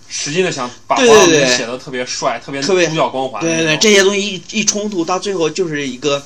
[0.10, 6.24] 使劲的想把对黄晓明写的特别帅，特别特别主角光环对对对，这些东西一一冲突，到最后就是一个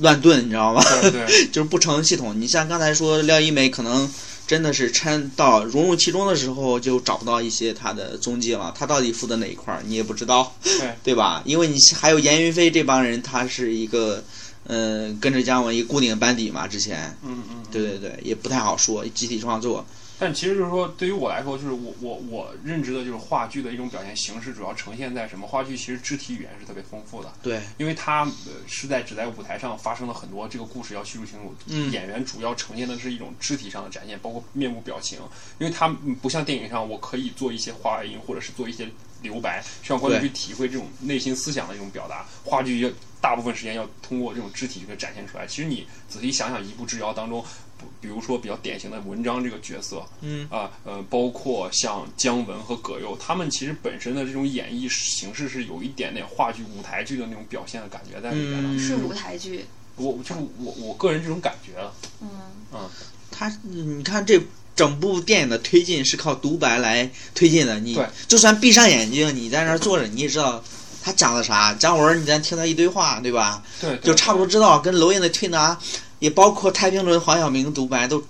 [0.00, 0.82] 乱炖，你知道吗？
[1.02, 2.38] 对对 就是不成系统。
[2.40, 4.10] 你像刚才说廖一梅，可能
[4.46, 8.74] 真的是掺到融入其中的时候，就找不到一些他的踪迹了。
[8.76, 11.42] 他到底负责哪一块儿，你也不知道，对 对吧？
[11.44, 14.22] 因为你还有严云飞这帮人，他是一个。
[14.66, 19.84] 嗯，跟着姜文一固定班底嘛，之前，嗯嗯，对对对，也不太好说集体创作。
[20.18, 25.46] 但其实就是说，对于我来说，就是我我我认知的就是话剧的一种表现形式，主要呈现在什么？
[25.46, 35.18] 话剧其实肢体语言是特别丰富的，对，因为它呃是在只在舞台上发生了很多这个故事要叙述清楚，嗯演员主要呈现的是一种肢体上的展现，包括面部表情，
[35.58, 38.88] 因为它嗯不像电影上我可以做一些话外音或者是做一些
[39.22, 42.24] 留白，需要观众去体会这种内心思想的一种表达。
[42.44, 42.90] 话剧要
[43.20, 45.46] 大部分时间要通过这种肢体去展现出来。
[45.46, 47.42] 其实你仔细想想，《一步之遥》当中，
[47.73, 58.68] 不比如说比较典型的文章这个角色，嗯啊呃，包括像姜文和葛优，他们其实本身的这种演绎形式是有一点点话剧舞台剧的那种表现的感觉在里面的。
[58.68, 59.64] 嗯是舞台剧，
[59.96, 61.72] 我就是我我个人这种感觉
[62.20, 62.28] 嗯。
[62.72, 62.90] 嗯，
[63.30, 64.40] 他，你看这
[64.74, 67.78] 整部电影的推进是靠独白来推进的。
[67.78, 70.62] 你对就算闭上眼睛，你在那儿坐着，你也知道
[71.00, 71.72] 他讲的啥。
[71.74, 73.62] 姜文，你在听他一堆话，对吧？
[73.80, 74.80] 对，就差不多知道。
[74.80, 75.78] 跟娄烨的推拿，
[76.24, 78.24] 也包括太平轮、黄晓明独白都。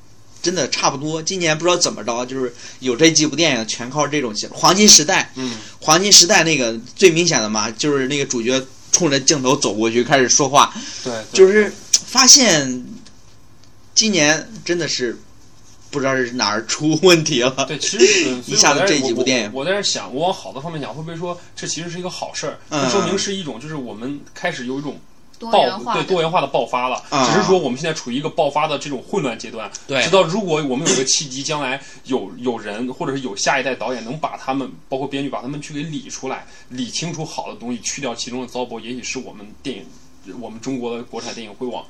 [0.45, 10.71] 真的差不多，今年不知道怎么着，就是有这几部电影全靠这种戏黄金时代，嗯，黄金时代那个最明显的嘛，就是那个主角冲着镜头走过去开始说话，
[11.03, 12.85] 对，对就是发现
[13.95, 15.19] 今年真的是
[15.91, 17.65] 不知道是哪儿出问题了。
[17.67, 22.59] 对，其实、嗯、 一下子这几部电影我在这想，我往好的方面想，会不会说这其实是一个好事儿？
[22.69, 25.01] 嗯说明是一种，就是我们开始有一种多
[25.51, 27.03] 爆对多元化的爆发了。
[27.11, 29.71] 啊只是说我们现在处于一个爆发的这种混乱阶段。
[29.87, 39.87] 对直到如果我们有个契机，将来有有人或者是有下一代导演能把他们，包括编剧把他们去给理出来，理清楚好的东西，去掉其中的糟粕，也许是我们电影。
[40.41, 41.85] 我们中国的国产电影会往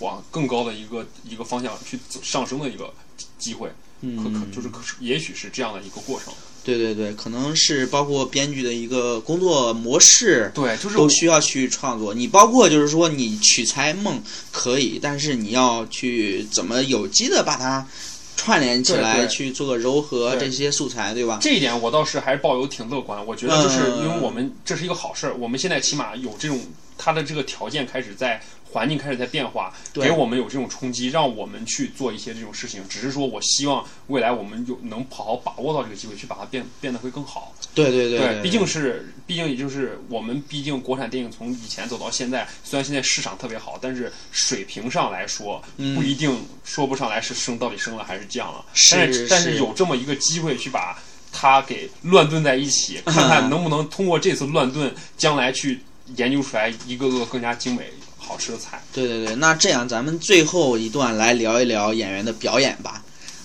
[0.00, 2.92] 往更高的一个一个方向去走上升的一个
[3.38, 3.70] 机会，
[4.02, 6.30] 可可就是可也许是这样的一个过程。
[6.62, 12.12] 对对对，可能是包括编剧的一个工作模式，对，就是都需要去创作。
[12.12, 17.86] 你包括就是说，你取材梦可以，但是你要去怎么有机的把它
[18.36, 21.38] 串联起来，对对去做个柔合这些素材，对吧？
[21.40, 23.24] 这一点我倒是还是抱有挺乐观。
[23.26, 26.60] 我觉得就是嗯因为我们这是一个好事儿，我们现在起码有这种
[26.98, 28.40] 它的这个条件开始在
[28.72, 32.82] 环境开始在变化，给我们有这种冲击，让我们去做一些这种事情。
[32.88, 37.54] 只是说我希望未来我们就能好好把握到这个机会，去把它变变得会更好。
[37.74, 48.64] 对对对，毕竟是毕竟也就是我们毕竟国产电影从以前走到现在，虽然现在市场特别好，但是水平上来说嗯不一定说不上来是升到底升了还是降了。
[48.74, 51.00] 是但是但是是有这么一个机会去把
[51.32, 55.80] 它给乱炖在一起， 看看能不能通过这次乱炖，将来去
[56.16, 57.88] 研究出来一个个更加精美
[58.30, 58.80] 好吃的菜。
[58.92, 63.02] 对对对，那这样咱们最后一段来聊一聊演员的表演吧。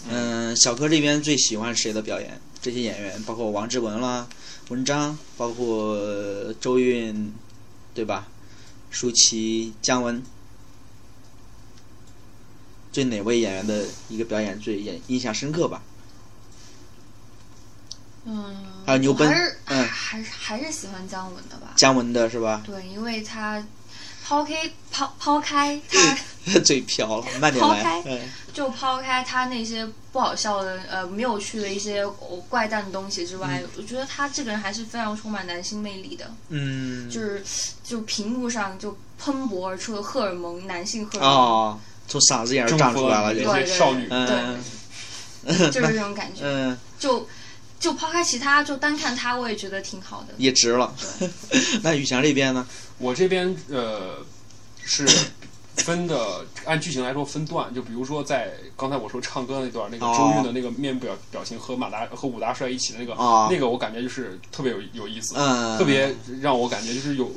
[0.07, 2.39] 嗯，小柯这边最喜欢谁的表演？
[2.61, 4.27] 这些演员包括王志文啦、
[4.69, 7.33] 文章，包括周韵，
[7.95, 8.27] 对吧？
[8.91, 10.23] 舒淇、姜文，
[12.93, 15.81] 对哪位演员的一个表演最印印象深刻吧？
[18.27, 18.55] 嗯，
[18.85, 21.73] 还有牛奔我还是嗯还是还是喜欢姜文的吧。
[21.75, 22.63] 姜文的是吧？
[22.65, 23.63] 对，因为他
[24.27, 28.01] 抛开抛抛开他， 嘴瓢了，慢点来抛开。
[28.07, 28.19] 嗯
[28.55, 36.33] 就抛开他那些不好笑的、呃没有趣的一些哦怪诞的东西之外，我觉得他这个人还是非常充满男性魅力的。
[36.47, 37.43] 嗯，就是
[37.83, 44.07] 就屏幕上就喷薄而出的荷尔蒙，男性荷尔蒙，哦，从嗓子眼儿长出来了，对些少女。
[44.09, 44.57] 嗯
[45.45, 46.39] 就是这种感觉。
[46.47, 47.27] 嗯，就
[47.77, 50.33] 就抛开其他，就单看他，我也觉得挺好的。
[50.37, 50.95] 也值了。
[51.83, 52.65] 那宇翔这边呢？
[52.97, 54.17] 我这边呃
[54.83, 55.07] 是
[55.77, 67.31] 分的，按剧情来说分段，就比如说在刚才我说唱歌那段，那个哦周韵的那个面部表表情和马大和武大帅一起的那个，哦那个我感觉就是特别有有意思，嗯，特别让我感觉就是有。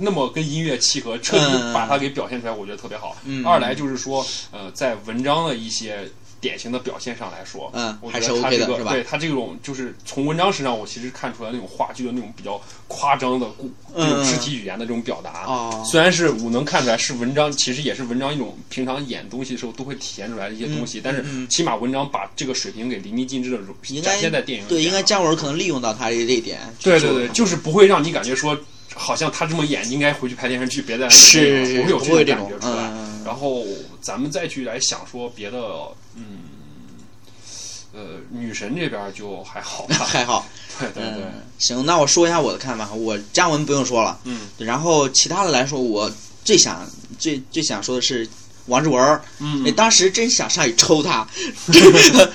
[0.00, 3.16] 那么跟音乐契合，彻底嗯把它给表现出来，我觉得特别好。
[3.24, 6.08] 嗯二来就是说，呃，在文章的一些
[6.40, 15.44] 典型的表现上来说，嗯我还是觉得他这个对他这种就是从文章身上，我其实看出来那种话剧的那种比较夸张的故这种肢体语言的这种表达。
[15.46, 23.58] 哦，虽然是我能看出来是文章，其实也是文章一种平常演东西的时候都会体现出来的一些东西，但是嗯起码文章把这个水平给淋漓尽致的
[24.02, 26.58] 展现在电影里对，应该姜文可能利用到他这这一点。
[26.82, 28.56] 对对对，就是不会让你感觉说，
[28.98, 32.90] 好像他这么演应该回去拍电视剧，别再是不会有这种种感觉出来。
[32.90, 33.62] 嗯然后
[34.00, 35.58] 咱们再去来想说别的，
[36.16, 36.38] 嗯，
[37.92, 40.48] 呃，女神这边就还好吧， 还好。
[40.80, 42.90] 对对对，嗯，行，那我说一下我的看法。
[42.94, 46.10] 我姜文不用说了，嗯然后其他的来说，我
[46.42, 46.88] 最想
[47.18, 48.26] 最最想说的是
[48.64, 49.20] 王志文儿。
[49.40, 51.28] 嗯哎，当时真想上去抽他，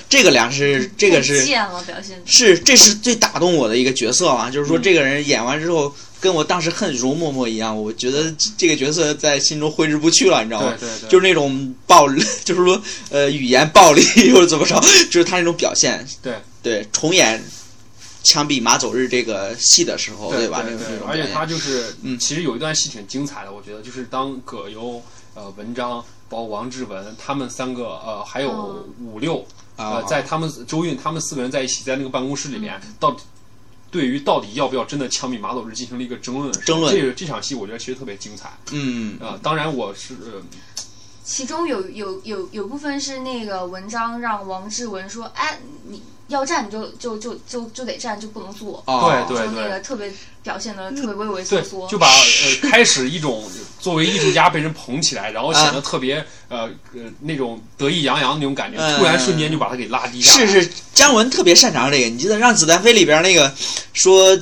[0.08, 5.92] 这个俩是这个是贱了，表现是这是最打动我的一个角色啊，就是说嗯这个人演完之后。
[6.24, 10.74] 跟我当时恨容嬷嬷一样，我觉得这个角色在心中挥之不去了，你知道吗？
[10.80, 14.80] 对对对，就是那种暴力， 就是说呃语言暴力又是怎么着，
[15.12, 16.02] 就是他那种表现。
[16.22, 16.34] 对。
[16.62, 17.38] 对，重演
[18.22, 20.36] 《枪毙马走日》这个戏的时候，吧？
[20.36, 20.48] 对对。
[20.48, 22.18] 那种那种而且他就是，嗯。
[22.18, 25.02] 其实有一段戏挺精彩的，我觉得就是当葛优、
[25.34, 28.82] 呃文章、包括王志文他们三个，呃还有哦。
[29.04, 29.44] 五六，
[29.76, 33.18] 啊呃，在他们周韵他们四个人在一起，在那个办公室里面，到底
[33.94, 36.50] 对于到底要不要真的枪毙马走日进行了一个争论。
[36.66, 38.52] 争论这个这场戏我觉得其实特别精彩。
[38.72, 40.42] 嗯呃，当然我是、呃
[41.22, 48.82] 其中有有有有部分是那个文章让王志文说，哎，你要站你就就就就就得站，就不能坐。
[48.86, 50.12] 哦对就那个特别
[50.42, 53.44] 表现的特别畏畏缩缩，，就把呃开始一种
[53.80, 60.46] 作为艺术家被人捧起来，然后显得特别、呃呃那种得意洋洋那种感觉，嗯突然瞬间就把他给拉低下来。
[60.46, 62.08] 是是，姜文特别擅长这个。
[62.08, 63.52] 你记得《让子弹飞》里边那个
[63.92, 64.38] 说。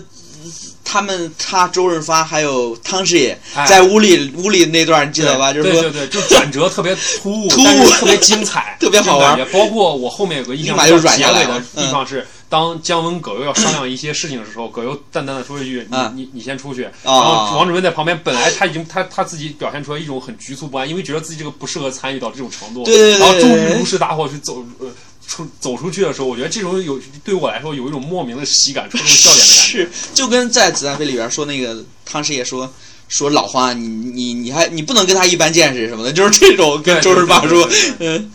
[0.85, 5.53] 他们他周润发还有汤师爷哎在屋里屋里那段，你记得吧？
[5.53, 9.39] 就是说对对对，就转折特别突兀，突兀特别精彩， 特别好玩。
[9.51, 22.85] 包括我后面有个印象就比较结软下来了尾的地方是，当姜文葛优要商量一些事情的时候，葛优淡淡的说一句：“你嗯你你先出去。”然啊后王志文在旁边，本来他已经他他自己表现出来一种很局促不安，因为觉得自己这个不适合参与到这种程度。
[22.85, 24.87] 对对对然后终对于如实大火去走呃
[25.27, 29.85] 出走出去的时候，我觉得这种有对我来说有一种莫名的喜感，戳中笑点的感觉。
[29.85, 32.73] 是，就跟在《子弹飞》里边说那个汤师爷说
[33.09, 37.69] 说老花，你你你还你不能跟他一般见识什么的，就是这种跟周润发说
[37.99, 38.31] 嗯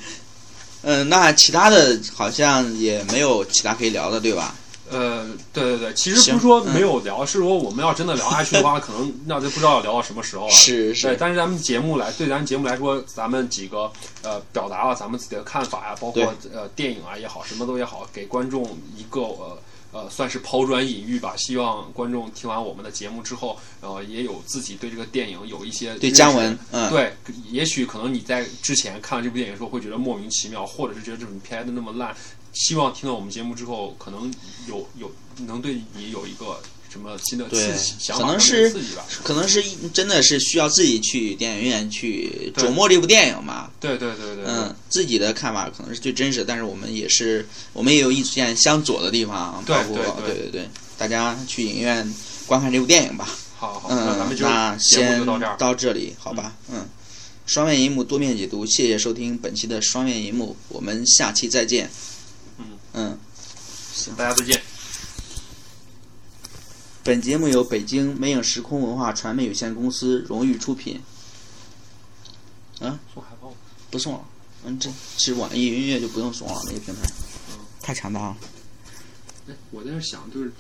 [0.84, 4.56] 嗯，那其他的好像也没有其他可以聊的，对吧？
[4.90, 10.52] 呃，对对对，其实不是说嗯没有聊，是说我们要真的聊下去的话， 可能那就不知道要聊到什么时候了。
[10.52, 13.92] 是，是是，但是咱们节目来，对咱们节目来说，咱们几个
[14.24, 18.64] 呃表达了咱们自己的看法呀，包括呃电影啊也好，什么都也好，给观众
[18.96, 19.58] 一个呃
[19.92, 21.34] 呃算是抛砖引玉吧。
[21.36, 27.14] 希望观众听完我们的节目之后，呃也有自己对这个电影有一些对姜文，嗯，对，
[27.52, 32.16] 也许可能你在之前看了这部电影的时候会觉得莫名其妙，或者是觉得这部片的那么烂。
[32.58, 34.34] 希望听到我们节目之后，可能
[34.68, 35.12] 有有
[35.46, 39.06] 能对你有一个什么新的刺对激想法可能是刺激吧。
[39.24, 43.70] 可能是一真的是需要自己去电影院去琢磨这部电影嘛。
[43.80, 52.12] 对对对对，对嗯，自己的看法可能是最真实的，但是我们也是，我们也有意见相左的地方，对包括对对对大家去影院
[52.48, 53.28] 观看这部电影吧。
[53.58, 55.26] 好好，那咱嗯们，就那先。
[55.58, 56.56] 到这里，好吧？
[56.72, 56.88] 嗯，
[57.46, 61.90] 双面银幕多面解读，谢谢收听本期的双面银幕，我们下期再见。
[63.00, 63.16] 嗯
[63.94, 64.60] 行，大家再见。
[67.04, 71.00] 本节目由北京美影时空文化传媒有限公司荣誉出品。
[72.80, 73.54] 啊，送海报。
[73.92, 74.26] 不送了，
[74.66, 77.02] 嗯，这其实网易云音乐就不用送了，那个平台
[77.84, 78.38] 太强大了。
[79.48, 80.52] 哎，我在这想，就是